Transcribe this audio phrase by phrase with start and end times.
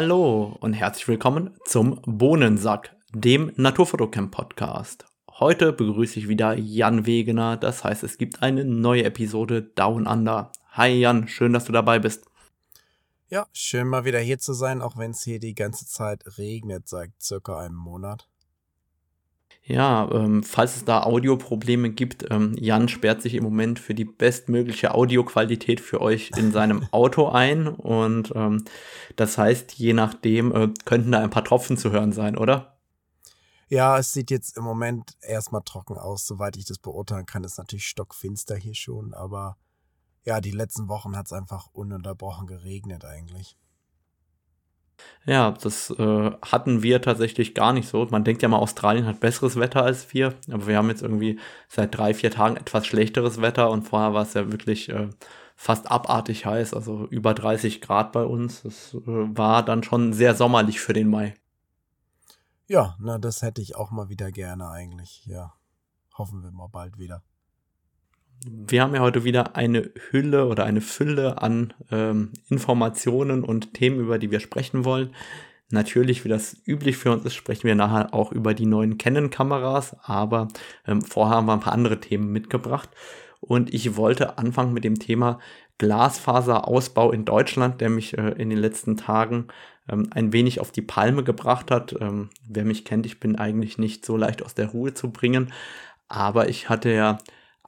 [0.00, 5.06] Hallo und herzlich willkommen zum Bohnensack, dem Naturfotocamp Podcast.
[5.28, 10.52] Heute begrüße ich wieder Jan Wegener, das heißt, es gibt eine neue Episode Down Under.
[10.70, 12.26] Hi Jan, schön, dass du dabei bist.
[13.28, 16.88] Ja, schön mal wieder hier zu sein, auch wenn es hier die ganze Zeit regnet
[16.88, 18.28] seit circa einem Monat.
[19.68, 24.06] Ja, ähm, falls es da Audioprobleme gibt, ähm, Jan sperrt sich im Moment für die
[24.06, 27.68] bestmögliche Audioqualität für euch in seinem Auto ein.
[27.68, 28.64] Und ähm,
[29.16, 32.78] das heißt, je nachdem äh, könnten da ein paar Tropfen zu hören sein, oder?
[33.68, 37.44] Ja, es sieht jetzt im Moment erstmal trocken aus, soweit ich das beurteilen kann.
[37.44, 39.58] Es ist natürlich stockfinster hier schon, aber
[40.24, 43.58] ja, die letzten Wochen hat es einfach ununterbrochen geregnet eigentlich.
[45.26, 48.06] Ja, das äh, hatten wir tatsächlich gar nicht so.
[48.10, 51.38] Man denkt ja mal, Australien hat besseres Wetter als wir, aber wir haben jetzt irgendwie
[51.68, 55.08] seit drei, vier Tagen etwas schlechteres Wetter und vorher war es ja wirklich äh,
[55.54, 58.62] fast abartig heiß, also über 30 Grad bei uns.
[58.62, 61.34] Das äh, war dann schon sehr sommerlich für den Mai.
[62.66, 65.26] Ja, na, das hätte ich auch mal wieder gerne eigentlich.
[65.26, 65.54] Ja,
[66.16, 67.22] hoffen wir mal bald wieder.
[68.46, 73.98] Wir haben ja heute wieder eine Hülle oder eine Fülle an ähm, Informationen und Themen,
[73.98, 75.14] über die wir sprechen wollen.
[75.70, 79.96] Natürlich, wie das üblich für uns ist, sprechen wir nachher auch über die neuen Canon-Kameras,
[80.02, 80.48] aber
[80.86, 82.88] ähm, vorher haben wir ein paar andere Themen mitgebracht.
[83.40, 85.40] Und ich wollte anfangen mit dem Thema
[85.78, 89.48] Glasfaserausbau in Deutschland, der mich äh, in den letzten Tagen
[89.88, 91.94] ähm, ein wenig auf die Palme gebracht hat.
[92.00, 95.52] Ähm, wer mich kennt, ich bin eigentlich nicht so leicht aus der Ruhe zu bringen,
[96.08, 97.18] aber ich hatte ja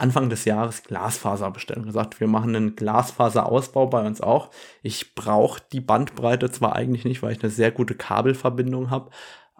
[0.01, 4.51] Anfang des Jahres Glasfaser bestellt und gesagt, wir machen einen Glasfaserausbau bei uns auch.
[4.83, 9.11] Ich brauche die Bandbreite zwar eigentlich nicht, weil ich eine sehr gute Kabelverbindung habe,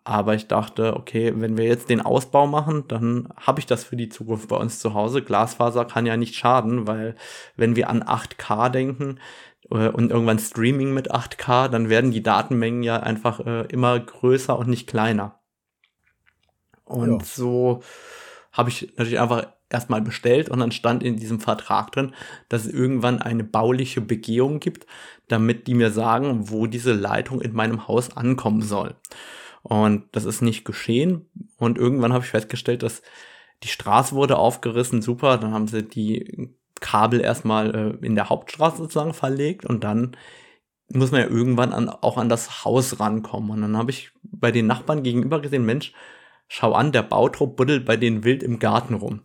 [0.05, 3.97] aber ich dachte, okay, wenn wir jetzt den Ausbau machen, dann habe ich das für
[3.97, 5.23] die Zukunft bei uns zu Hause.
[5.23, 7.17] Glasfaser kann ja nicht schaden, weil
[7.57, 9.21] wenn wir an 8K denken
[9.71, 14.59] äh, und irgendwann Streaming mit 8K, dann werden die Datenmengen ja einfach äh, immer größer
[14.59, 15.41] und nicht kleiner.
[16.85, 17.25] Und ja.
[17.25, 17.83] so
[18.53, 22.15] habe ich natürlich einfach erstmal bestellt und dann stand in diesem Vertrag drin,
[22.49, 24.87] dass es irgendwann eine bauliche Begehung gibt,
[25.29, 28.97] damit die mir sagen, wo diese Leitung in meinem Haus ankommen soll.
[29.63, 31.27] Und das ist nicht geschehen.
[31.59, 33.03] Und irgendwann habe ich festgestellt, dass
[33.63, 35.39] die Straße wurde aufgerissen, super.
[35.39, 40.17] Dann haben sie die Kabel erstmal äh, in der Hauptstraße sozusagen verlegt und dann
[40.93, 43.51] muss man ja irgendwann an, auch an das Haus rankommen.
[43.51, 45.93] Und dann habe ich bei den Nachbarn gegenüber gesehen, Mensch,
[46.49, 49.21] schau an, der Bautrupp buddelt bei denen wild im Garten rum.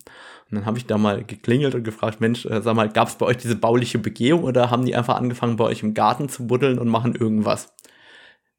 [0.49, 3.15] Und dann habe ich da mal geklingelt und gefragt, Mensch, äh, sag mal, gab es
[3.15, 6.45] bei euch diese bauliche Begehung oder haben die einfach angefangen, bei euch im Garten zu
[6.45, 7.73] buddeln und machen irgendwas?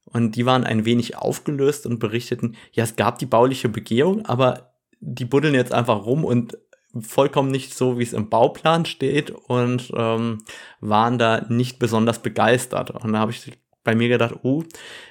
[0.05, 4.73] Und die waren ein wenig aufgelöst und berichteten, ja, es gab die bauliche Begehung, aber
[5.01, 6.59] die buddeln jetzt einfach rum und
[7.01, 10.39] vollkommen nicht so, wie es im Bauplan steht und ähm,
[10.81, 12.91] waren da nicht besonders begeistert.
[12.91, 13.53] Und da habe ich
[13.87, 14.65] bei mir gedacht, oh,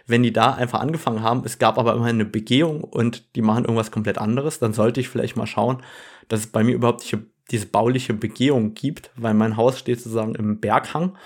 [0.05, 3.63] wenn die da einfach angefangen haben, es gab aber immer eine Begehung und die machen
[3.63, 5.81] irgendwas komplett anderes, dann sollte ich vielleicht mal schauen,
[6.27, 10.35] dass es bei mir überhaupt diese, diese bauliche Begehung gibt, weil mein Haus steht sozusagen
[10.35, 11.17] im Berghang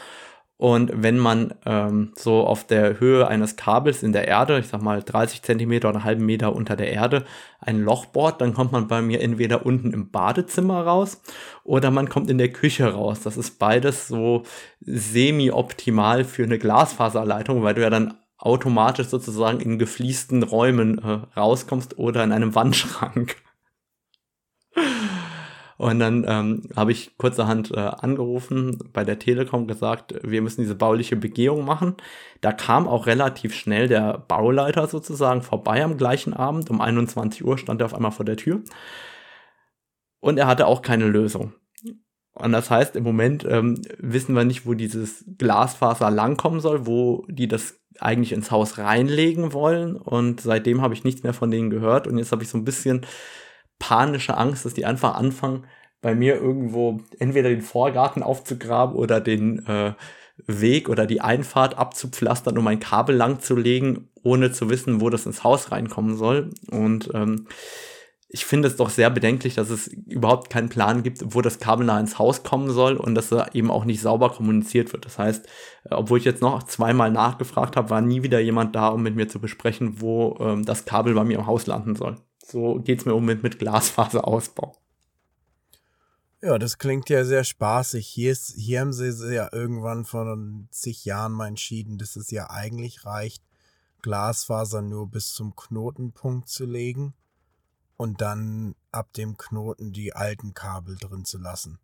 [0.60, 4.82] und wenn man ähm, so auf der Höhe eines Kabels in der Erde, ich sag
[4.82, 7.24] mal 30 Zentimeter oder einen halben Meter unter der Erde,
[7.62, 11.22] ein Loch bohrt, dann kommt man bei mir entweder unten im Badezimmer raus
[11.64, 13.22] oder man kommt in der Küche raus.
[13.22, 14.44] Das ist beides so
[14.82, 21.98] semi-optimal für eine Glasfaserleitung, weil du ja dann automatisch sozusagen in gefliesten Räumen äh, rauskommst
[21.98, 23.38] oder in einem Wandschrank.
[25.80, 30.76] Und dann ähm, habe ich kurzerhand äh, angerufen, bei der Telekom gesagt, wir müssen diese
[30.76, 31.96] bauliche Begehung machen.
[32.42, 36.70] Da kam auch relativ schnell der Bauleiter sozusagen vorbei am gleichen Abend.
[36.70, 38.62] Um 21 Uhr stand er auf einmal vor der Tür.
[40.20, 41.54] Und er hatte auch keine Lösung.
[42.34, 47.26] Und das heißt, im Moment ähm, wissen wir nicht, wo dieses Glasfaser langkommen soll, wo
[47.30, 49.96] die das eigentlich ins Haus reinlegen wollen.
[49.96, 52.06] Und seitdem habe ich nichts mehr von denen gehört.
[52.06, 53.06] Und jetzt habe ich so ein bisschen
[53.80, 55.66] panische Angst, dass die einfach anfangen,
[56.02, 59.94] bei mir irgendwo entweder den Vorgarten aufzugraben oder den äh,
[60.48, 65.10] Weg oder die Einfahrt abzupflastern, um ein Kabel lang zu legen, ohne zu wissen, wo
[65.10, 66.52] das ins Haus reinkommen soll.
[66.70, 67.48] Und ähm,
[68.32, 71.86] ich finde es doch sehr bedenklich, dass es überhaupt keinen Plan gibt, wo das Kabel
[71.86, 75.06] nach ins Haus kommen soll und dass da eben auch nicht sauber kommuniziert wird.
[75.06, 75.46] Das heißt,
[75.86, 79.16] äh, obwohl ich jetzt noch zweimal nachgefragt habe, war nie wieder jemand da, um mit
[79.16, 82.18] mir zu besprechen, wo ähm, das Kabel bei mir im Haus landen soll.
[82.50, 84.76] So geht's mir um mit, mit Glasfaserausbau.
[86.42, 88.08] Ja, das klingt ja sehr spaßig.
[88.08, 90.38] Hier, ist, hier haben sie ja irgendwann vor
[90.72, 93.44] zig Jahren mal entschieden, dass es ja eigentlich reicht,
[94.02, 97.14] Glasfaser nur bis zum Knotenpunkt zu legen
[97.98, 101.80] und dann ab dem Knoten die alten Kabel drin zu lassen.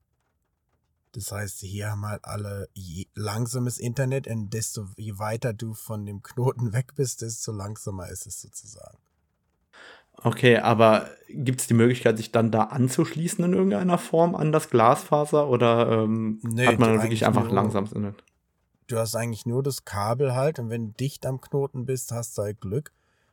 [1.11, 2.69] Das heißt, hier haben halt alle
[3.13, 8.25] langsames Internet und desto je weiter du von dem Knoten weg bist, desto langsamer ist
[8.25, 9.04] es sozusagen.
[10.23, 14.69] Okay, aber gibt es die Möglichkeit, sich dann da anzuschließen in irgendeiner Form an das
[14.69, 18.23] Glasfaser oder ähm, nee, hat man dann wirklich einfach langsames Internet?
[18.87, 22.37] Du hast eigentlich nur das Kabel halt und wenn du dicht am Knoten bist, hast
[22.37, 22.91] du halt Glück.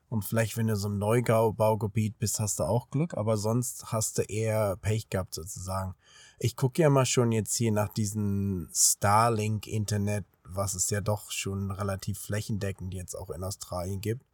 [0.09, 4.19] Und vielleicht, wenn du so im Neubaugebiet bist, hast du auch Glück, aber sonst hast
[4.19, 5.95] du eher Pech gehabt sozusagen.
[6.39, 11.71] Ich gucke ja mal schon jetzt hier nach diesem Starlink-Internet, was es ja doch schon
[11.71, 14.27] relativ flächendeckend jetzt auch in Australien gibt,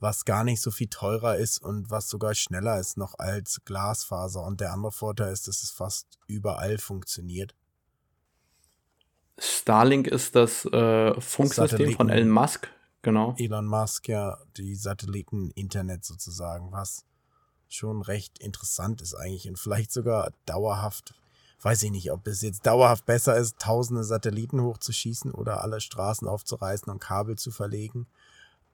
[0.00, 4.42] was gar nicht so viel teurer ist und was sogar schneller ist noch als Glasfaser.
[4.42, 7.54] Und der andere Vorteil ist, dass es fast überall funktioniert.
[9.38, 12.68] Starlink ist das äh, Funksystem von Elon Musk,
[13.02, 13.34] Genau.
[13.38, 17.04] Elon Musk ja die Satelliten-Internet sozusagen, was
[17.68, 21.14] schon recht interessant ist eigentlich und vielleicht sogar dauerhaft,
[21.62, 26.28] weiß ich nicht, ob es jetzt dauerhaft besser ist, tausende Satelliten hochzuschießen oder alle Straßen
[26.28, 28.06] aufzureißen und Kabel zu verlegen.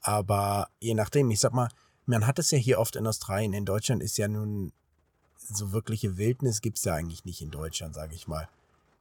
[0.06, 1.68] Aber je nachdem, ich sag mal,
[2.04, 3.52] man hat es ja hier oft in Australien.
[3.52, 4.72] In Deutschland ist ja nun
[5.36, 8.48] so wirkliche Wildnis gibt's ja eigentlich nicht in Deutschland, sage ich mal.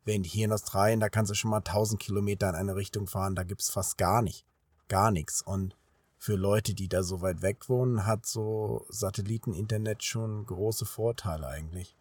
[0.03, 3.35] Während hier in Australien, da kannst du schon mal 1000 Kilometer in eine Richtung fahren,
[3.35, 4.45] da gibt's fast gar nicht
[4.87, 5.41] gar nichts.
[5.41, 5.75] Und
[6.17, 11.95] für Leute, die da so weit weg wohnen, hat so Satelliteninternet schon große Vorteile eigentlich.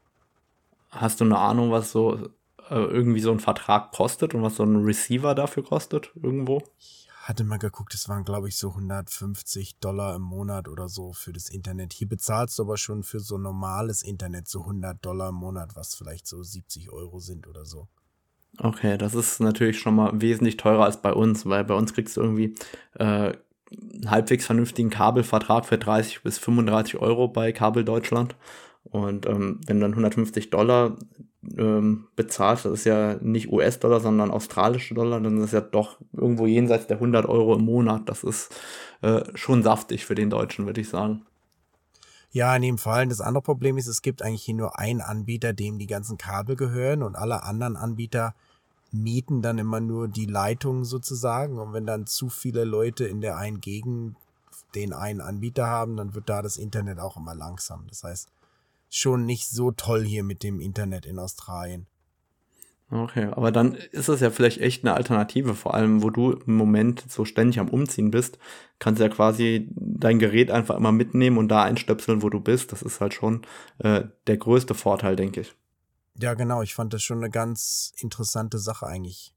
[0.90, 2.16] Hast du eine Ahnung, was so
[2.70, 6.62] äh, irgendwie so ein Vertrag kostet und was so ein Receiver dafür kostet irgendwo?
[6.78, 11.12] Ich hatte mal geguckt, es waren glaube ich so 150 Dollar im Monat oder so
[11.12, 11.92] für das Internet.
[11.92, 15.94] Hier bezahlst du aber schon für so normales Internet so 100 Dollar im Monat, was
[15.94, 17.88] vielleicht so 70 Euro sind oder so.
[18.58, 22.16] Okay, das ist natürlich schon mal wesentlich teurer als bei uns, weil bei uns kriegst
[22.16, 22.54] du irgendwie
[22.94, 23.32] äh,
[23.72, 28.36] einen halbwegs vernünftigen Kabelvertrag für 30 bis 35 Euro bei Kabel Deutschland.
[28.84, 30.96] Und ähm, wenn dann 150 Dollar
[31.58, 36.46] ähm, bezahlst, das ist ja nicht US-Dollar, sondern australische Dollar, dann ist ja doch irgendwo
[36.46, 38.08] jenseits der 100 Euro im Monat.
[38.08, 38.54] Das ist
[39.02, 41.22] äh, schon saftig für den Deutschen, würde ich sagen.
[42.30, 43.06] Ja, in dem Fall.
[43.06, 46.56] Das andere Problem ist, es gibt eigentlich hier nur einen Anbieter, dem die ganzen Kabel
[46.56, 48.34] gehören und alle anderen Anbieter
[48.90, 51.58] mieten dann immer nur die Leitungen sozusagen.
[51.58, 54.16] Und wenn dann zu viele Leute in der einen Gegend
[54.74, 57.86] den einen Anbieter haben, dann wird da das Internet auch immer langsam.
[57.88, 58.28] Das heißt,
[58.94, 61.86] schon nicht so toll hier mit dem Internet in Australien.
[62.90, 66.56] Okay, aber dann ist es ja vielleicht echt eine Alternative, vor allem wo du im
[66.56, 68.38] Moment so ständig am Umziehen bist,
[68.78, 72.70] kannst ja quasi dein Gerät einfach immer mitnehmen und da einstöpseln, wo du bist.
[72.72, 73.42] Das ist halt schon
[73.78, 75.54] äh, der größte Vorteil, denke ich.
[76.16, 79.33] Ja, genau, ich fand das schon eine ganz interessante Sache eigentlich.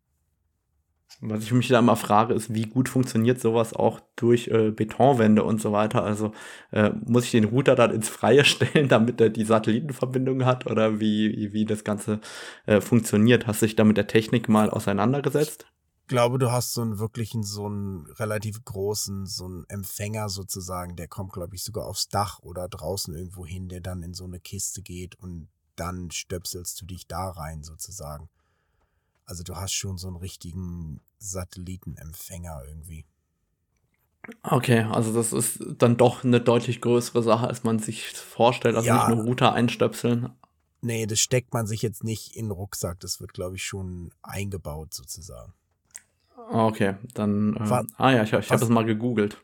[1.20, 5.44] Was ich mich da immer frage, ist, wie gut funktioniert sowas auch durch äh, Betonwände
[5.44, 6.04] und so weiter?
[6.04, 6.32] Also
[6.72, 11.00] äh, muss ich den Router dann ins Freie stellen, damit er die Satellitenverbindung hat oder
[11.00, 12.20] wie, wie das Ganze
[12.68, 13.48] äh, funktioniert?
[13.48, 15.66] Hast du dich da mit der Technik mal auseinandergesetzt?
[16.04, 20.96] Ich glaube, du hast so einen wirklichen, so einen relativ großen, so einen Empfänger sozusagen,
[20.96, 24.24] der kommt, glaube ich, sogar aufs Dach oder draußen irgendwo hin, der dann in so
[24.24, 28.30] eine Kiste geht und dann stöpselst du dich da rein sozusagen.
[29.28, 33.06] Also du hast schon so einen richtigen Satellitenempfänger irgendwie.
[34.42, 38.76] Okay, also das ist dann doch eine deutlich größere Sache, als man sich vorstellt.
[38.76, 39.08] Also ja.
[39.08, 40.30] nicht nur Router einstöpseln.
[40.82, 43.00] Nee, das steckt man sich jetzt nicht in den Rucksack.
[43.00, 45.54] Das wird, glaube ich, schon eingebaut sozusagen.
[46.50, 47.58] Okay, dann.
[47.60, 49.42] Ähm, ah ja, ich, ich habe das mal gegoogelt.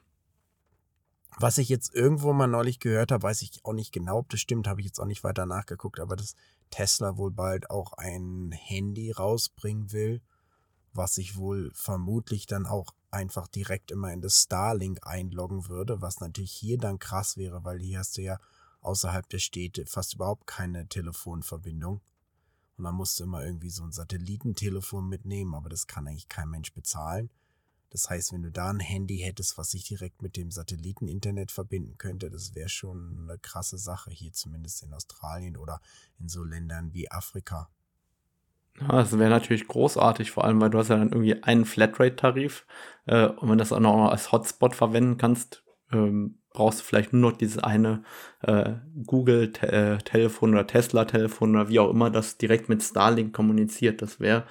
[1.40, 4.40] Was ich jetzt irgendwo mal neulich gehört habe, weiß ich auch nicht genau, ob das
[4.40, 6.36] stimmt, habe ich jetzt auch nicht weiter nachgeguckt, aber dass
[6.70, 10.22] Tesla wohl bald auch ein Handy rausbringen will,
[10.94, 16.20] was sich wohl vermutlich dann auch einfach direkt immer in das Starlink einloggen würde, was
[16.20, 18.38] natürlich hier dann krass wäre, weil hier hast du ja
[18.82, 22.02] außerhalb der Städte fast überhaupt keine Telefonverbindung.
[22.78, 26.50] Und dann musst du immer irgendwie so ein Satellitentelefon mitnehmen, aber das kann eigentlich kein
[26.50, 27.30] Mensch bezahlen.
[27.94, 32.00] Das heißt, wenn du da ein Handy hättest, was sich direkt mit dem Satelliteninternet verbinden
[32.00, 35.80] könnte, das wäre schon eine krasse Sache hier zumindest in Australien oder
[36.20, 37.70] in so Ländern wie Afrika.
[38.82, 42.66] Ja, das wäre natürlich großartig, vor allem, weil du hast ja dann irgendwie einen Flatrate-Tarif
[43.06, 47.14] äh, und wenn du das auch noch als Hotspot verwenden kannst, ähm, brauchst du vielleicht
[47.14, 48.04] nur noch dieses eine
[48.42, 48.74] äh,
[49.06, 54.02] Google-Telefon äh, oder Tesla-Telefon oder wie auch immer, das direkt mit Starlink kommuniziert.
[54.02, 54.48] Das wäre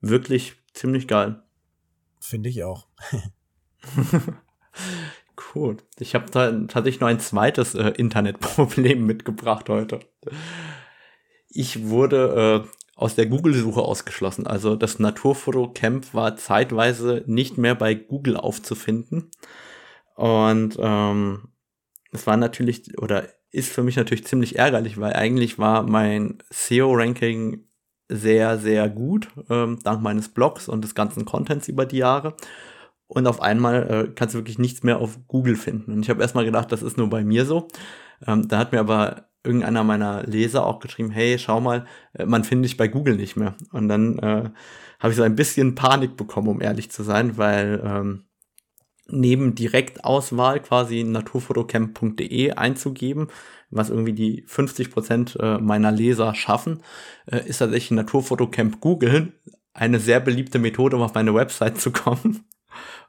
[0.00, 1.42] wirklich ziemlich geil.
[2.28, 2.86] Finde ich auch.
[5.54, 5.78] cool.
[5.98, 10.00] Ich habe da tatsächlich noch ein zweites äh, Internetproblem mitgebracht heute.
[11.48, 14.46] Ich wurde äh, aus der Google-Suche ausgeschlossen.
[14.46, 19.30] Also das Naturfotocamp war zeitweise nicht mehr bei Google aufzufinden.
[20.14, 21.48] Und ähm,
[22.12, 27.67] es war natürlich oder ist für mich natürlich ziemlich ärgerlich, weil eigentlich war mein SEO-Ranking
[28.08, 32.34] sehr, sehr gut, ähm, dank meines Blogs und des ganzen Contents über die Jahre.
[33.06, 35.92] Und auf einmal äh, kannst du wirklich nichts mehr auf Google finden.
[35.92, 37.68] Und ich habe erstmal gedacht, das ist nur bei mir so.
[38.26, 42.44] Ähm, da hat mir aber irgendeiner meiner Leser auch geschrieben, hey, schau mal, äh, man
[42.44, 43.54] findet dich bei Google nicht mehr.
[43.72, 44.50] Und dann äh,
[45.00, 48.24] habe ich so ein bisschen Panik bekommen, um ehrlich zu sein, weil ähm,
[49.10, 53.28] neben Direktauswahl quasi naturfotocamp.de einzugeben,
[53.70, 56.82] was irgendwie die 50 Prozent äh, meiner Leser schaffen,
[57.26, 59.32] äh, ist tatsächlich Naturfotocamp googeln
[59.78, 62.44] eine sehr beliebte Methode, um auf meine Website zu kommen.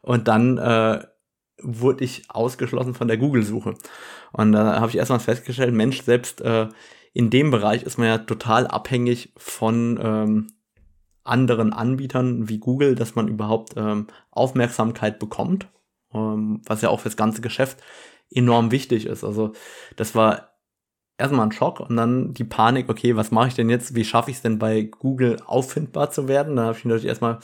[0.02, 1.04] Und dann äh,
[1.62, 3.74] wurde ich ausgeschlossen von der Google-Suche.
[4.32, 6.70] Und da habe ich erstmal festgestellt, Mensch, selbst äh,
[7.14, 10.48] in dem Bereich ist man ja total abhängig von ähm,
[11.24, 15.68] anderen Anbietern wie Google, dass man überhaupt ähm, Aufmerksamkeit bekommt,
[16.14, 17.80] ähm, was ja auch fürs ganze Geschäft
[18.32, 19.24] enorm wichtig ist.
[19.24, 19.54] Also
[19.96, 20.50] das war
[21.18, 23.94] erstmal ein Schock und dann die Panik, okay, was mache ich denn jetzt?
[23.94, 26.56] Wie schaffe ich es denn bei Google auffindbar zu werden?
[26.56, 27.40] Dann habe ich natürlich erstmal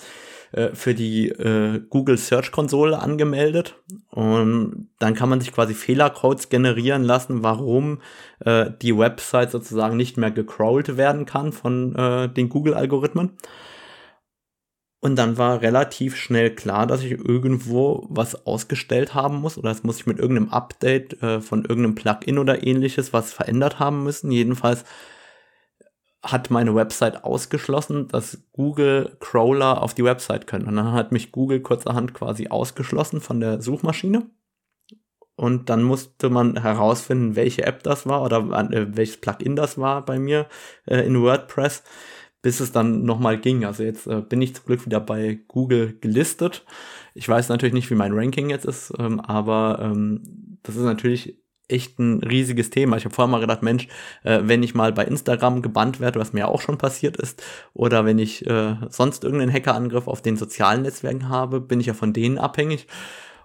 [0.53, 3.75] äh, für die äh, Google Search Konsole angemeldet
[4.09, 7.99] und dann kann man sich quasi Fehlercodes generieren lassen, warum
[8.39, 13.31] äh, die Website sozusagen nicht mehr gecrawlt werden kann von äh, den Google Algorithmen.
[15.05, 19.83] Und dann war relativ schnell klar, dass ich irgendwo was ausgestellt haben muss oder das
[19.83, 24.31] muss ich mit irgendeinem Update äh, von irgendeinem Plugin oder ähnliches was verändert haben müssen.
[24.31, 24.83] Jedenfalls
[26.23, 30.65] hat meine Website ausgeschlossen, dass Google Crawler auf die Website können.
[30.65, 34.25] Und dann hat mich Google kurzerhand quasi ausgeschlossen von der Suchmaschine.
[35.35, 38.37] Und dann musste man herausfinden, welche App das war oder
[38.71, 40.47] äh, welches Plugin das war bei mir
[40.87, 41.83] äh, in WordPress,
[42.45, 43.65] bis es dann nochmal ging.
[43.65, 46.63] Also jetzt äh, bin ich zum Glück wieder bei Google gelistet.
[47.15, 51.39] Ich weiß natürlich nicht, wie mein Ranking jetzt ist, ähm, aber ähm, das ist natürlich
[51.67, 52.97] echt ein riesiges Thema.
[52.97, 53.87] Ich habe vorher mal gedacht, Mensch,
[54.21, 57.41] äh, wenn ich mal bei Instagram gebannt werde, was mir auch schon passiert ist,
[57.73, 61.95] oder wenn ich äh, sonst irgendeinen Hackerangriff auf den sozialen Netzwerken habe, bin ich ja
[61.95, 62.85] von denen abhängig.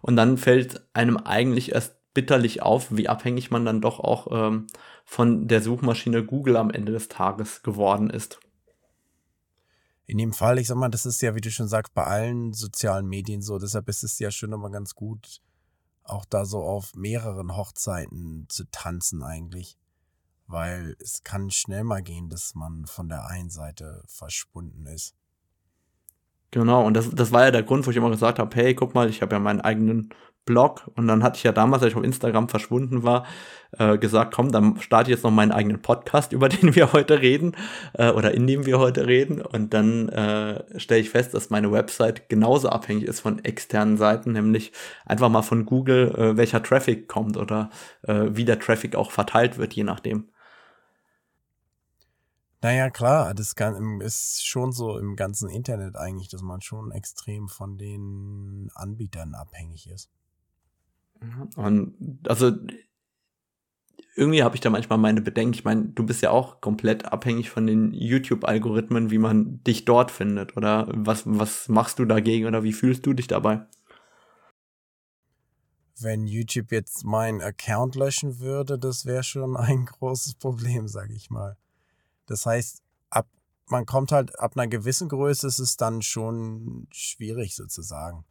[0.02, 4.66] Und dann fällt einem eigentlich erst bitterlich auf, wie abhängig man dann doch auch ähm,
[5.06, 8.40] von der Suchmaschine Google am Ende des Tages geworden ist.
[10.10, 12.52] In dem Fall, ich sag mal, das ist ja, wie du schon sagst, bei allen
[12.52, 13.60] sozialen Medien so.
[13.60, 15.40] Deshalb ist es ja schon immer ganz gut,
[16.02, 19.78] auch da so auf mehreren Hochzeiten zu tanzen eigentlich.
[20.48, 25.14] Weil es kann schnell mal gehen, dass man von der einen Seite verschwunden ist.
[26.50, 28.96] Genau, und das, das war ja der Grund, wo ich immer gesagt habe, hey, guck
[28.96, 30.12] mal, ich habe ja meinen eigenen
[30.50, 33.24] Blog und dann hatte ich ja damals, als ich auf Instagram verschwunden war,
[33.78, 37.20] äh, gesagt, komm, dann starte ich jetzt noch meinen eigenen Podcast, über den wir heute
[37.20, 37.56] reden
[37.92, 41.70] äh, oder in dem wir heute reden und dann äh, stelle ich fest, dass meine
[41.70, 44.72] Website genauso abhängig ist von externen Seiten, nämlich
[45.06, 47.70] einfach mal von Google, äh, welcher Traffic kommt oder
[48.02, 50.30] äh, wie der Traffic auch verteilt wird, je nachdem.
[52.62, 57.48] Naja, klar, das kann, ist schon so im ganzen Internet eigentlich, dass man schon extrem
[57.48, 60.10] von den Anbietern abhängig ist.
[61.56, 62.52] Und also
[64.16, 65.54] irgendwie habe ich da manchmal meine Bedenken.
[65.54, 70.10] Ich meine, du bist ja auch komplett abhängig von den YouTube-Algorithmen, wie man dich dort
[70.10, 70.56] findet.
[70.56, 73.66] Oder was, was machst du dagegen oder wie fühlst du dich dabei?
[75.98, 81.30] Wenn YouTube jetzt meinen Account löschen würde, das wäre schon ein großes Problem, sage ich
[81.30, 81.56] mal.
[82.26, 83.28] Das heißt, ab,
[83.66, 88.24] man kommt halt ab einer gewissen Größe, ist es dann schon schwierig sozusagen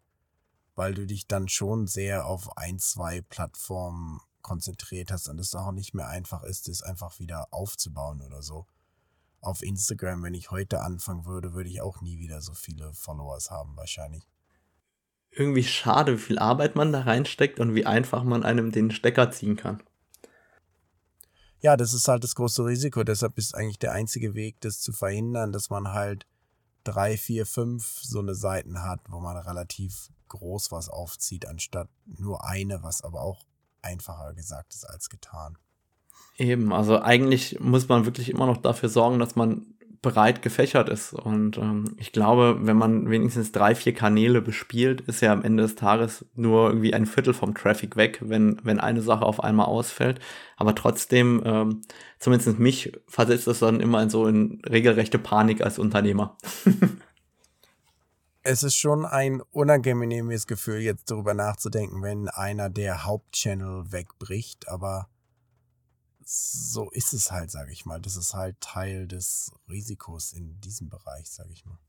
[0.80, 5.74] weil du dich dann schon sehr auf ein, zwei Plattformen konzentriert hast und es auch
[5.74, 8.66] nicht mehr einfach ist, es einfach wieder aufzubauen oder so.
[9.42, 13.52] Auf Instagram, wenn ich heute anfangen würde, würde ich auch nie wieder so viele Followers
[13.52, 14.26] haben, wahrscheinlich.
[15.32, 19.32] Irgendwie schade, wie viel Arbeit man da reinsteckt und wie einfach man einem den Stecker
[19.32, 19.84] ziehen kann.
[21.60, 23.04] Ja, das ist halt das große Risiko.
[23.04, 26.26] Deshalb ist eigentlich der einzige Weg, das zu verhindern, dass man halt
[26.84, 32.46] drei, vier, fünf so eine Seiten hat, wo man relativ groß was aufzieht, anstatt nur
[32.46, 33.46] eine, was aber auch
[33.82, 35.58] einfacher gesagt ist als getan.
[36.38, 41.14] Eben, also eigentlich muss man wirklich immer noch dafür sorgen, dass man breit gefächert ist.
[41.14, 45.64] Und ähm, ich glaube, wenn man wenigstens drei, vier Kanäle bespielt, ist ja am Ende
[45.64, 49.66] des Tages nur irgendwie ein Viertel vom Traffic weg, wenn, wenn eine Sache auf einmal
[49.66, 50.20] ausfällt.
[50.58, 51.82] Aber trotzdem, ähm,
[52.20, 56.38] zumindest mich versetzt es dann immer in so in regelrechte Panik als Unternehmer.
[58.44, 65.10] es ist schon ein unangenehmes Gefühl, jetzt darüber nachzudenken, wenn einer der Hauptchannel wegbricht, aber
[66.32, 68.00] so ist es halt, sage ich mal.
[68.00, 71.80] Das ist halt Teil des Risikos in diesem Bereich, sage ich mal.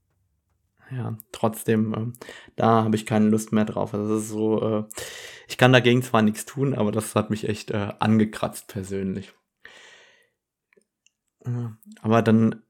[0.91, 3.93] Ja, trotzdem, äh, da habe ich keine Lust mehr drauf.
[3.93, 4.85] Also das ist so, äh,
[5.47, 9.33] ich kann dagegen zwar nichts tun, aber das hat mich echt äh, angekratzt persönlich.
[12.03, 12.63] aber dann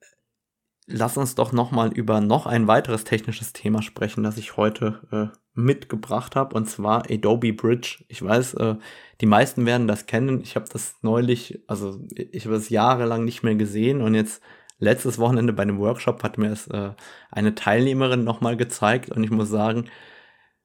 [0.90, 5.00] lass uns doch noch mal über noch ein weiteres technisches Thema sprechen, das ich heute
[5.12, 8.04] äh, mitgebracht habe, und zwar Adobe Bridge.
[8.08, 8.76] Ich weiß, äh,
[9.20, 10.40] die meisten werden das kennen.
[10.42, 14.42] Ich habe das neulich, also ich habe es jahrelang nicht mehr gesehen und jetzt
[14.78, 16.90] letztes Wochenende bei einem Workshop hat mir es äh,
[17.30, 19.86] eine Teilnehmerin noch mal gezeigt und ich muss sagen,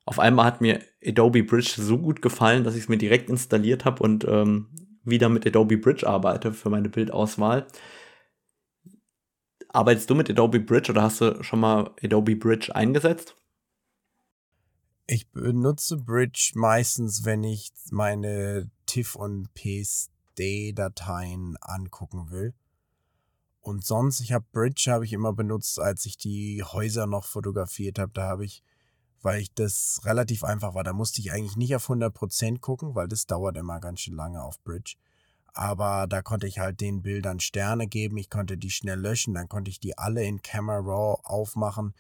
[0.06, 3.86] auf einmal hat mir Adobe Bridge so gut gefallen, dass ich es mir direkt installiert
[3.86, 4.68] habe und ähm,
[5.04, 7.68] wieder mit Adobe Bridge arbeite für meine Bildauswahl.
[9.76, 13.36] Arbeitest du mit Adobe Bridge oder hast du schon mal Adobe Bridge eingesetzt?
[15.06, 22.54] Ich benutze Bridge meistens, wenn ich meine TIFF und PSD-Dateien angucken will.
[23.60, 28.00] Und sonst, ich habe Bridge habe ich immer benutzt, als ich die Häuser noch fotografiert
[28.00, 28.14] habe.
[28.14, 28.64] Da habe ich,
[29.22, 33.10] weil ich das relativ einfach war, da musste ich eigentlich nicht auf 100% gucken, weil
[33.10, 34.96] das dauert immer ganz schön lange auf Bridge
[35.56, 39.50] aber da konnte ich halt den Bildern Sterne geben, ich konnte die schnell löschen, dann
[39.50, 41.94] konnte ich die alle in Camera Raw aufmachen,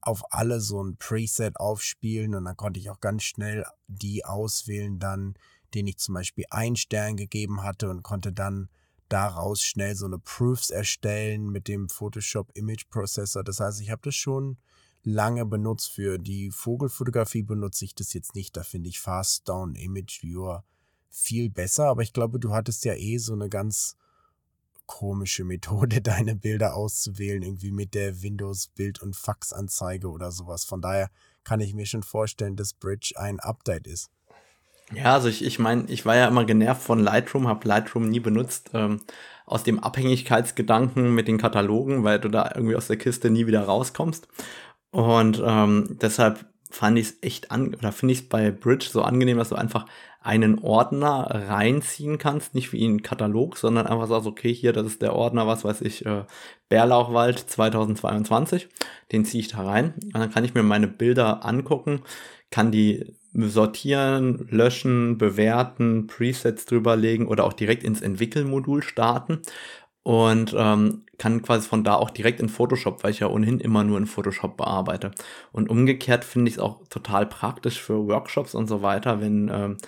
[0.00, 4.98] auf alle so ein Preset aufspielen und dann konnte ich auch ganz schnell die auswählen,
[4.98, 5.34] dann,
[5.74, 8.68] den ich zum Beispiel einen Stern gegeben hatte und konnte dann
[9.08, 13.44] daraus schnell so eine Proofs erstellen mit dem Photoshop Image Processor.
[13.44, 14.56] Das heißt, ich habe das schon
[15.04, 15.92] lange benutzt.
[15.92, 18.56] Für die Vogelfotografie benutze ich das jetzt nicht.
[18.56, 20.64] Da finde ich Fast Down Image Viewer
[21.10, 23.96] viel besser, aber ich glaube, du hattest ja eh so eine ganz
[24.86, 30.64] komische Methode, deine Bilder auszuwählen, irgendwie mit der Windows Bild- und Faxanzeige oder sowas.
[30.64, 31.10] Von daher
[31.44, 34.10] kann ich mir schon vorstellen, dass Bridge ein Update ist.
[34.94, 38.20] Ja, also ich, ich meine, ich war ja immer genervt von Lightroom, habe Lightroom nie
[38.20, 39.00] benutzt, ähm,
[39.44, 43.62] aus dem Abhängigkeitsgedanken mit den Katalogen, weil du da irgendwie aus der Kiste nie wieder
[43.62, 44.28] rauskommst.
[44.92, 49.02] Und ähm, deshalb fand ich es echt an, oder finde ich es bei Bridge so
[49.02, 49.86] angenehm, dass du einfach
[50.20, 55.00] einen Ordner reinziehen kannst, nicht wie ein Katalog, sondern einfach sagst, okay, hier, das ist
[55.00, 56.24] der Ordner, was weiß ich, äh,
[56.68, 58.68] Bärlauchwald 2022,
[59.12, 59.94] den ziehe ich da rein.
[60.06, 62.02] Und dann kann ich mir meine Bilder angucken,
[62.50, 69.42] kann die sortieren, löschen, bewerten, Presets drüberlegen oder auch direkt ins Entwickelmodul starten
[70.06, 73.82] und ähm, kann quasi von da auch direkt in Photoshop, weil ich ja ohnehin immer
[73.82, 75.10] nur in Photoshop bearbeite.
[75.50, 79.78] Und umgekehrt finde ich es auch total praktisch für Workshops und so weiter, wenn ähm,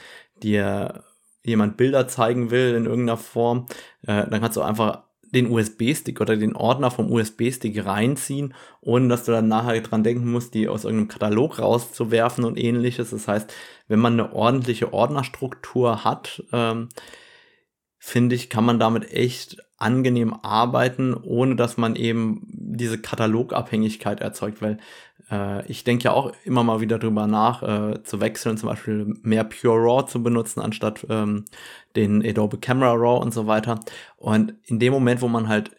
[0.42, 1.04] dir
[1.44, 3.66] jemand Bilder zeigen will in irgendeiner Form,
[4.09, 9.22] äh, dann kannst du einfach den USB-Stick oder den Ordner vom USB-Stick reinziehen, ohne dass
[9.22, 13.11] du dann nachher dran denken musst, die aus irgendeinem Katalog rauszuwerfen und ähnliches.
[13.11, 13.54] Das heißt,
[13.87, 16.88] wenn man eine ordentliche Ordnerstruktur hat, ähm,
[18.00, 24.60] finde ich, kann man damit echt angenehm arbeiten, ohne dass man eben diese Katalogabhängigkeit erzeugt,
[24.60, 24.78] weil
[25.30, 29.14] äh, ich denke ja auch immer mal wieder drüber nach, äh, zu wechseln, zum Beispiel
[29.22, 31.44] mehr Pure RAW zu benutzen, anstatt ähm,
[31.96, 33.80] den Adobe Camera RAW und so weiter.
[34.16, 35.70] Und in dem Moment, wo man halt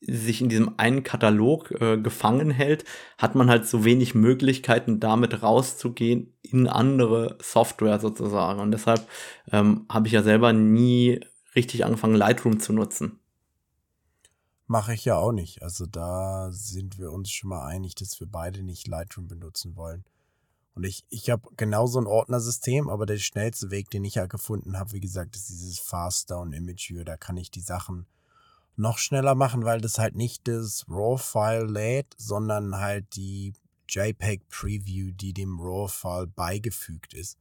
[0.00, 2.84] sich in diesem einen Katalog äh, gefangen hält,
[3.18, 8.60] hat man halt so wenig Möglichkeiten, damit rauszugehen in andere Software sozusagen.
[8.60, 9.08] Und deshalb
[9.50, 11.20] ähm, habe ich ja selber nie
[11.56, 13.18] richtig angefangen, Lightroom zu nutzen.
[14.68, 15.62] Mache ich ja auch nicht.
[15.62, 20.04] Also da sind wir uns schon mal einig, dass wir beide nicht Lightroom benutzen wollen.
[20.74, 24.78] Und ich, ich habe genauso ein Ordnersystem, aber der schnellste Weg, den ich ja gefunden
[24.78, 27.02] habe, wie gesagt, ist dieses Fast Down Image View.
[27.02, 28.06] Da kann ich die Sachen
[28.76, 33.54] noch schneller machen, weil das halt nicht das RAW-File lädt, sondern halt die
[33.88, 37.38] JPEG Preview, die dem RAW-File beigefügt ist.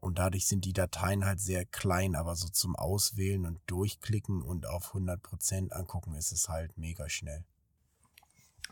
[0.00, 4.66] Und dadurch sind die Dateien halt sehr klein, aber so zum Auswählen und Durchklicken und
[4.66, 7.44] auf 100% angucken ist es halt mega schnell.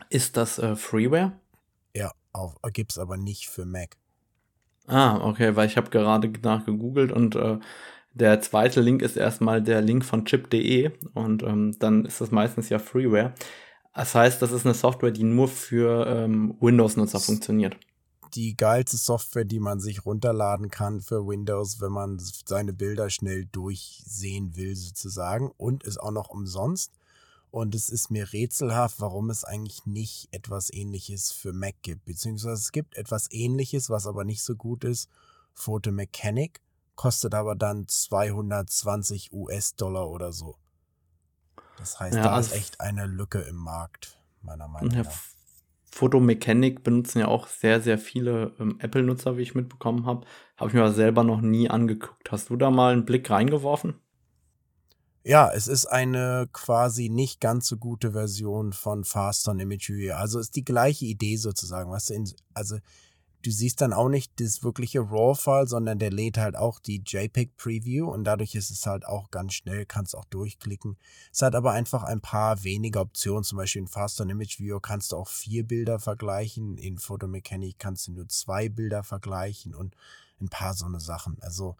[0.09, 1.33] Ist das äh, Freeware?
[1.93, 2.11] Ja,
[2.71, 3.97] gibt es aber nicht für Mac.
[4.85, 7.59] Ah, okay, weil ich habe gerade nachgegoogelt und äh,
[8.13, 12.69] der zweite Link ist erstmal der Link von chip.de und ähm, dann ist das meistens
[12.69, 13.33] ja Freeware.
[13.93, 17.77] Das heißt, das ist eine Software, die nur für ähm, Windows-Nutzer funktioniert
[18.33, 23.45] die geilste Software, die man sich runterladen kann für Windows, wenn man seine Bilder schnell
[23.45, 25.51] durchsehen will, sozusagen.
[25.57, 26.91] Und ist auch noch umsonst.
[27.49, 32.05] Und es ist mir rätselhaft, warum es eigentlich nicht etwas ähnliches für Mac gibt.
[32.05, 35.09] Beziehungsweise es gibt etwas ähnliches, was aber nicht so gut ist.
[35.53, 36.61] Photo Mechanic
[36.95, 40.57] kostet aber dann 220 US-Dollar oder so.
[41.77, 45.36] Das heißt, ja, da ist also echt eine Lücke im Markt, meiner Meinung nach.
[45.97, 50.27] Photomechanik benutzen ja auch sehr, sehr viele ähm, Apple-Nutzer, wie ich mitbekommen habe.
[50.55, 52.31] Habe ich mir aber selber noch nie angeguckt.
[52.31, 53.95] Hast du da mal einen Blick reingeworfen?
[55.23, 60.11] Ja, es ist eine quasi nicht ganz so gute Version von Fast on Imagery.
[60.11, 61.91] Also ist die gleiche Idee sozusagen.
[61.91, 62.77] Weißt du, also
[63.47, 68.05] du siehst dann auch nicht das wirkliche RAW-File, sondern der lädt halt auch die JPEG-Preview
[68.05, 70.97] und dadurch ist es halt auch ganz schnell, kannst auch durchklicken.
[71.31, 74.81] Es hat aber einfach ein paar wenige Optionen, zum Beispiel in Fast on Image View
[74.81, 79.95] kannst du auch vier Bilder vergleichen, in Photomechanic kannst du nur zwei Bilder vergleichen und
[80.41, 81.37] ein paar so eine Sachen.
[81.39, 81.77] Also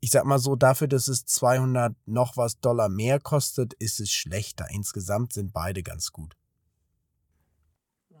[0.00, 4.10] ich sag mal so, dafür, dass es 200 noch was Dollar mehr kostet, ist es
[4.10, 4.66] schlechter.
[4.70, 6.36] Insgesamt sind beide ganz gut.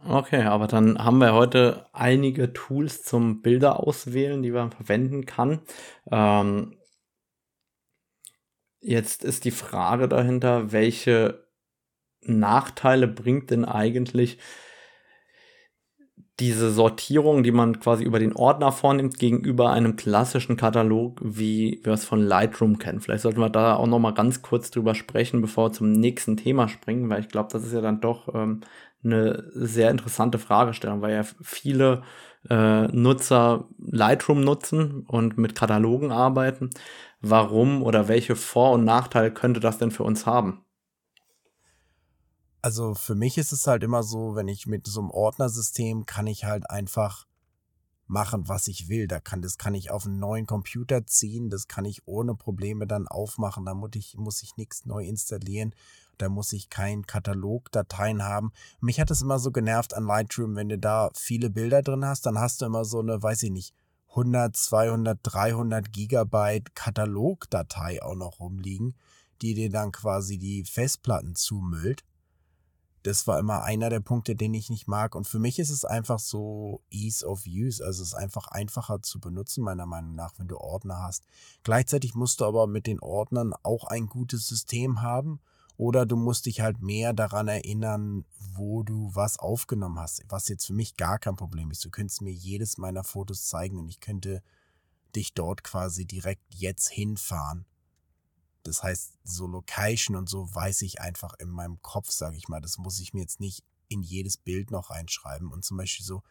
[0.02, 5.60] Okay, aber dann haben wir heute einige Tools zum Bilder auswählen, die man verwenden kann.
[6.10, 6.76] Ähm,
[8.80, 11.44] jetzt ist die Frage dahinter, welche
[12.22, 14.38] Nachteile bringt denn eigentlich
[16.38, 21.92] diese Sortierung, die man quasi über den Ordner vornimmt, gegenüber einem klassischen Katalog, wie wir
[21.92, 23.00] es von Lightroom kennen.
[23.00, 26.38] Vielleicht sollten wir da auch noch mal ganz kurz drüber sprechen, bevor wir zum nächsten
[26.38, 28.62] Thema springen, weil ich glaube, das ist ja dann doch ähm,
[29.02, 32.02] eine sehr interessante Fragestellung, weil ja viele
[32.48, 36.70] äh, Nutzer Lightroom nutzen und mit Katalogen arbeiten.
[37.20, 40.64] Warum oder welche Vor- und Nachteile könnte das denn für uns haben?
[42.62, 46.26] Also für mich ist es halt immer so, wenn ich mit so einem Ordnersystem kann
[46.26, 47.26] ich halt einfach
[48.06, 49.06] machen, was ich will.
[49.06, 52.86] Da kann, das kann ich auf einen neuen Computer ziehen, das kann ich ohne Probleme
[52.86, 53.64] dann aufmachen.
[53.64, 55.74] Da muss ich, muss ich nichts neu installieren.
[56.20, 58.52] Da muss ich kein Katalogdateien haben.
[58.80, 62.26] Mich hat es immer so genervt an Lightroom, wenn du da viele Bilder drin hast,
[62.26, 63.74] dann hast du immer so eine, weiß ich nicht,
[64.10, 68.96] 100, 200, 300 Gigabyte Katalogdatei auch noch rumliegen,
[69.40, 72.04] die dir dann quasi die Festplatten zumüllt
[73.02, 75.14] das war immer einer der Punkte, den ich nicht mag.
[75.14, 77.84] Und für mich ist es einfach so Ease of Use.
[77.84, 81.24] Also es ist einfach einfacher zu benutzen, meiner Meinung nach, wenn du Ordner hast.
[81.62, 85.40] Gleichzeitig musst du aber mit den Ordnern auch ein gutes System haben.
[85.80, 90.22] Oder du musst dich halt mehr daran erinnern, wo du was aufgenommen hast.
[90.28, 91.84] Was jetzt für mich gar kein Problem ist.
[91.84, 94.42] Du könntest mir jedes meiner Fotos zeigen und ich könnte
[95.16, 97.64] dich dort quasi direkt jetzt hinfahren
[98.62, 102.60] das heißt, so Location und so weiß ich einfach in meinem Kopf, sage ich mal.
[102.60, 105.50] Das muss ich mir jetzt nicht in jedes Bild noch reinschreiben.
[105.50, 106.22] Und zum Beispiel so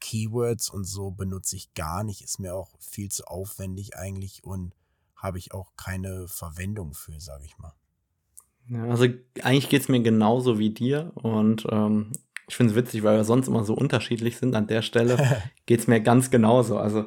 [0.00, 2.22] Keywords und so benutze ich gar nicht.
[2.22, 4.74] Ist mir auch viel zu aufwendig eigentlich und
[5.16, 7.74] habe ich auch keine Verwendung für, sage ich mal.
[8.68, 9.06] Ja, also
[9.42, 12.12] eigentlich geht es mir genauso wie dir und ähm,
[12.48, 14.54] ich finde es witzig, weil wir sonst immer so unterschiedlich sind.
[14.54, 16.78] An der Stelle geht es mir ganz genauso.
[16.78, 17.06] Also